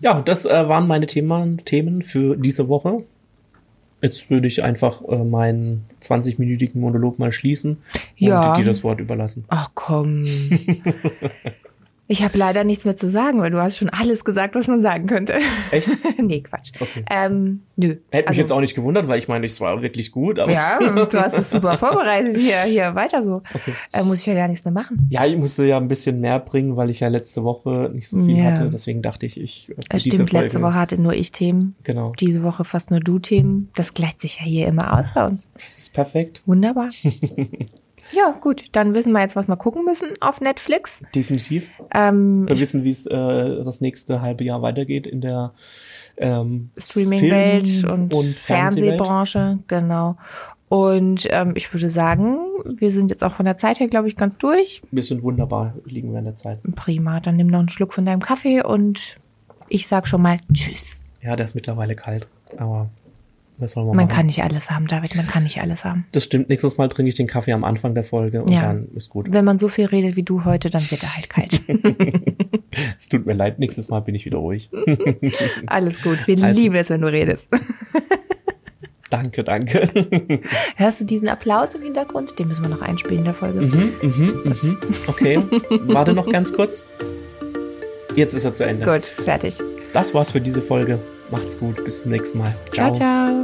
Ja, 0.00 0.20
das 0.20 0.44
äh, 0.44 0.68
waren 0.68 0.86
meine 0.86 1.06
Themen, 1.06 1.58
Themen 1.64 2.02
für 2.02 2.36
diese 2.36 2.68
Woche. 2.68 3.04
Jetzt 4.00 4.28
würde 4.30 4.46
ich 4.46 4.62
einfach 4.62 5.02
äh, 5.08 5.16
meinen 5.16 5.86
20-minütigen 6.02 6.78
Monolog 6.78 7.18
mal 7.18 7.32
schließen 7.32 7.78
ja. 8.16 8.50
und 8.50 8.58
dir 8.58 8.64
das 8.64 8.84
Wort 8.84 9.00
überlassen. 9.00 9.44
Ach 9.48 9.70
komm. 9.74 10.24
Ich 12.06 12.22
habe 12.22 12.36
leider 12.36 12.64
nichts 12.64 12.84
mehr 12.84 12.96
zu 12.96 13.08
sagen, 13.08 13.40
weil 13.40 13.50
du 13.50 13.58
hast 13.58 13.78
schon 13.78 13.88
alles 13.88 14.24
gesagt, 14.24 14.54
was 14.54 14.66
man 14.66 14.82
sagen 14.82 15.06
könnte. 15.06 15.34
Echt? 15.70 15.88
nee, 16.18 16.42
Quatsch. 16.42 16.72
Okay. 16.78 17.02
Ähm, 17.10 17.62
nö. 17.76 17.96
Hätte 18.10 18.24
mich 18.24 18.28
also, 18.28 18.40
jetzt 18.40 18.52
auch 18.52 18.60
nicht 18.60 18.74
gewundert, 18.74 19.08
weil 19.08 19.18
ich 19.18 19.26
meine, 19.26 19.46
es 19.46 19.58
war 19.60 19.80
wirklich 19.80 20.12
gut. 20.12 20.38
Aber 20.38 20.52
ja, 20.52 20.78
du 20.80 21.18
hast 21.18 21.38
es 21.38 21.50
super 21.50 21.78
vorbereitet. 21.78 22.36
Hier, 22.36 22.62
hier 22.64 22.94
weiter 22.94 23.24
so. 23.24 23.36
Okay. 23.36 23.72
Äh, 23.92 24.02
muss 24.02 24.20
ich 24.20 24.26
ja 24.26 24.34
gar 24.34 24.48
nichts 24.48 24.64
mehr 24.66 24.72
machen. 24.72 25.08
Ja, 25.10 25.24
ich 25.24 25.36
musste 25.36 25.64
ja 25.64 25.78
ein 25.78 25.88
bisschen 25.88 26.20
mehr 26.20 26.40
bringen, 26.40 26.76
weil 26.76 26.90
ich 26.90 27.00
ja 27.00 27.08
letzte 27.08 27.42
Woche 27.42 27.90
nicht 27.94 28.08
so 28.08 28.20
viel 28.20 28.36
ja. 28.36 28.52
hatte. 28.52 28.68
Deswegen 28.68 29.00
dachte 29.00 29.24
ich, 29.24 29.40
ich. 29.40 29.72
Für 29.90 29.98
Stimmt, 29.98 30.30
Folge, 30.30 30.44
letzte 30.44 30.60
Woche 30.60 30.74
hatte 30.74 31.00
nur 31.00 31.14
ich 31.14 31.32
Themen. 31.32 31.74
Genau. 31.84 32.12
Diese 32.20 32.42
Woche 32.42 32.64
fast 32.64 32.90
nur 32.90 33.00
du 33.00 33.18
Themen. 33.18 33.70
Das 33.76 33.94
gleicht 33.94 34.20
sich 34.20 34.40
ja 34.40 34.44
hier 34.44 34.66
immer 34.66 34.98
aus 34.98 35.14
bei 35.14 35.24
uns. 35.24 35.46
Das 35.54 35.78
ist 35.78 35.94
perfekt. 35.94 36.42
Wunderbar. 36.44 36.90
Ja, 38.12 38.30
gut. 38.40 38.64
Dann 38.72 38.94
wissen 38.94 39.12
wir 39.12 39.20
jetzt, 39.20 39.36
was 39.36 39.48
wir 39.48 39.56
gucken 39.56 39.84
müssen 39.84 40.08
auf 40.20 40.40
Netflix. 40.40 41.02
Definitiv. 41.14 41.70
Ähm, 41.92 42.48
wir 42.48 42.58
wissen, 42.58 42.84
wie 42.84 42.90
es 42.90 43.06
äh, 43.06 43.64
das 43.64 43.80
nächste 43.80 44.20
halbe 44.20 44.44
Jahr 44.44 44.62
weitergeht 44.62 45.06
in 45.06 45.20
der 45.20 45.52
ähm, 46.16 46.70
Streaming-Welt 46.76 47.84
und, 47.84 48.14
und 48.14 48.38
Fernsehbranche. 48.38 49.58
Genau. 49.66 50.16
Und 50.68 51.28
ähm, 51.30 51.52
ich 51.54 51.72
würde 51.72 51.90
sagen, 51.90 52.38
wir 52.64 52.90
sind 52.90 53.10
jetzt 53.10 53.22
auch 53.22 53.32
von 53.32 53.44
der 53.44 53.56
Zeit 53.56 53.80
her, 53.80 53.88
glaube 53.88 54.08
ich, 54.08 54.16
ganz 54.16 54.38
durch. 54.38 54.82
Wir 54.90 55.02
sind 55.02 55.22
wunderbar, 55.22 55.74
liegen 55.84 56.12
wir 56.12 56.18
in 56.18 56.24
der 56.24 56.36
Zeit. 56.36 56.60
Prima. 56.74 57.20
Dann 57.20 57.36
nimm 57.36 57.48
noch 57.48 57.60
einen 57.60 57.68
Schluck 57.68 57.94
von 57.94 58.04
deinem 58.04 58.20
Kaffee 58.20 58.62
und 58.62 59.16
ich 59.68 59.86
sag 59.86 60.08
schon 60.08 60.22
mal 60.22 60.38
Tschüss. 60.52 61.00
Ja, 61.22 61.36
der 61.36 61.44
ist 61.44 61.54
mittlerweile 61.54 61.94
kalt, 61.94 62.28
aber 62.56 62.90
was 63.58 63.72
soll 63.72 63.84
man, 63.84 63.96
man 63.96 64.08
kann 64.08 64.26
nicht 64.26 64.42
alles 64.42 64.70
haben, 64.70 64.86
David, 64.88 65.14
man 65.14 65.26
kann 65.26 65.44
nicht 65.44 65.60
alles 65.60 65.84
haben. 65.84 66.06
Das 66.12 66.24
stimmt. 66.24 66.48
Nächstes 66.48 66.76
Mal 66.76 66.88
trinke 66.88 67.08
ich 67.08 67.14
den 67.14 67.28
Kaffee 67.28 67.52
am 67.52 67.62
Anfang 67.62 67.94
der 67.94 68.02
Folge 68.02 68.42
und 68.42 68.52
ja. 68.52 68.62
dann 68.62 68.88
ist 68.94 69.10
gut. 69.10 69.28
Wenn 69.30 69.44
man 69.44 69.58
so 69.58 69.68
viel 69.68 69.86
redet 69.86 70.16
wie 70.16 70.24
du 70.24 70.44
heute, 70.44 70.70
dann 70.70 70.82
wird 70.90 71.02
er 71.02 71.14
halt 71.14 71.30
kalt. 71.30 71.62
es 72.98 73.08
tut 73.08 73.26
mir 73.26 73.34
leid, 73.34 73.60
nächstes 73.60 73.88
Mal 73.88 74.00
bin 74.00 74.14
ich 74.14 74.24
wieder 74.24 74.38
ruhig. 74.38 74.70
alles 75.66 76.02
gut. 76.02 76.26
Wir 76.26 76.42
also, 76.42 76.60
lieben 76.60 76.74
es, 76.74 76.90
wenn 76.90 77.00
du 77.00 77.06
redest. 77.06 77.48
danke, 79.10 79.44
danke. 79.44 79.88
Hörst 80.76 81.00
du 81.00 81.04
diesen 81.04 81.28
Applaus 81.28 81.76
im 81.76 81.82
Hintergrund? 81.82 82.36
Den 82.38 82.48
müssen 82.48 82.64
wir 82.64 82.70
noch 82.70 82.82
einspielen 82.82 83.18
in 83.18 83.24
der 83.24 83.34
Folge. 83.34 83.60
Mhm, 83.60 83.92
mhm, 84.02 84.56
mhm. 84.62 84.78
Okay. 85.06 85.38
Warte 85.86 86.12
noch 86.12 86.28
ganz 86.28 86.52
kurz. 86.52 86.82
Jetzt 88.16 88.34
ist 88.34 88.44
er 88.44 88.54
zu 88.54 88.64
Ende. 88.64 88.84
Gut, 88.84 89.06
fertig. 89.06 89.60
Das 89.92 90.12
war's 90.12 90.32
für 90.32 90.40
diese 90.40 90.62
Folge. 90.62 90.98
Macht's 91.30 91.58
gut, 91.58 91.84
bis 91.84 92.02
zum 92.02 92.10
nächsten 92.12 92.38
Mal. 92.38 92.54
Ciao, 92.72 92.92
ciao. 92.92 93.26
ciao. 93.26 93.43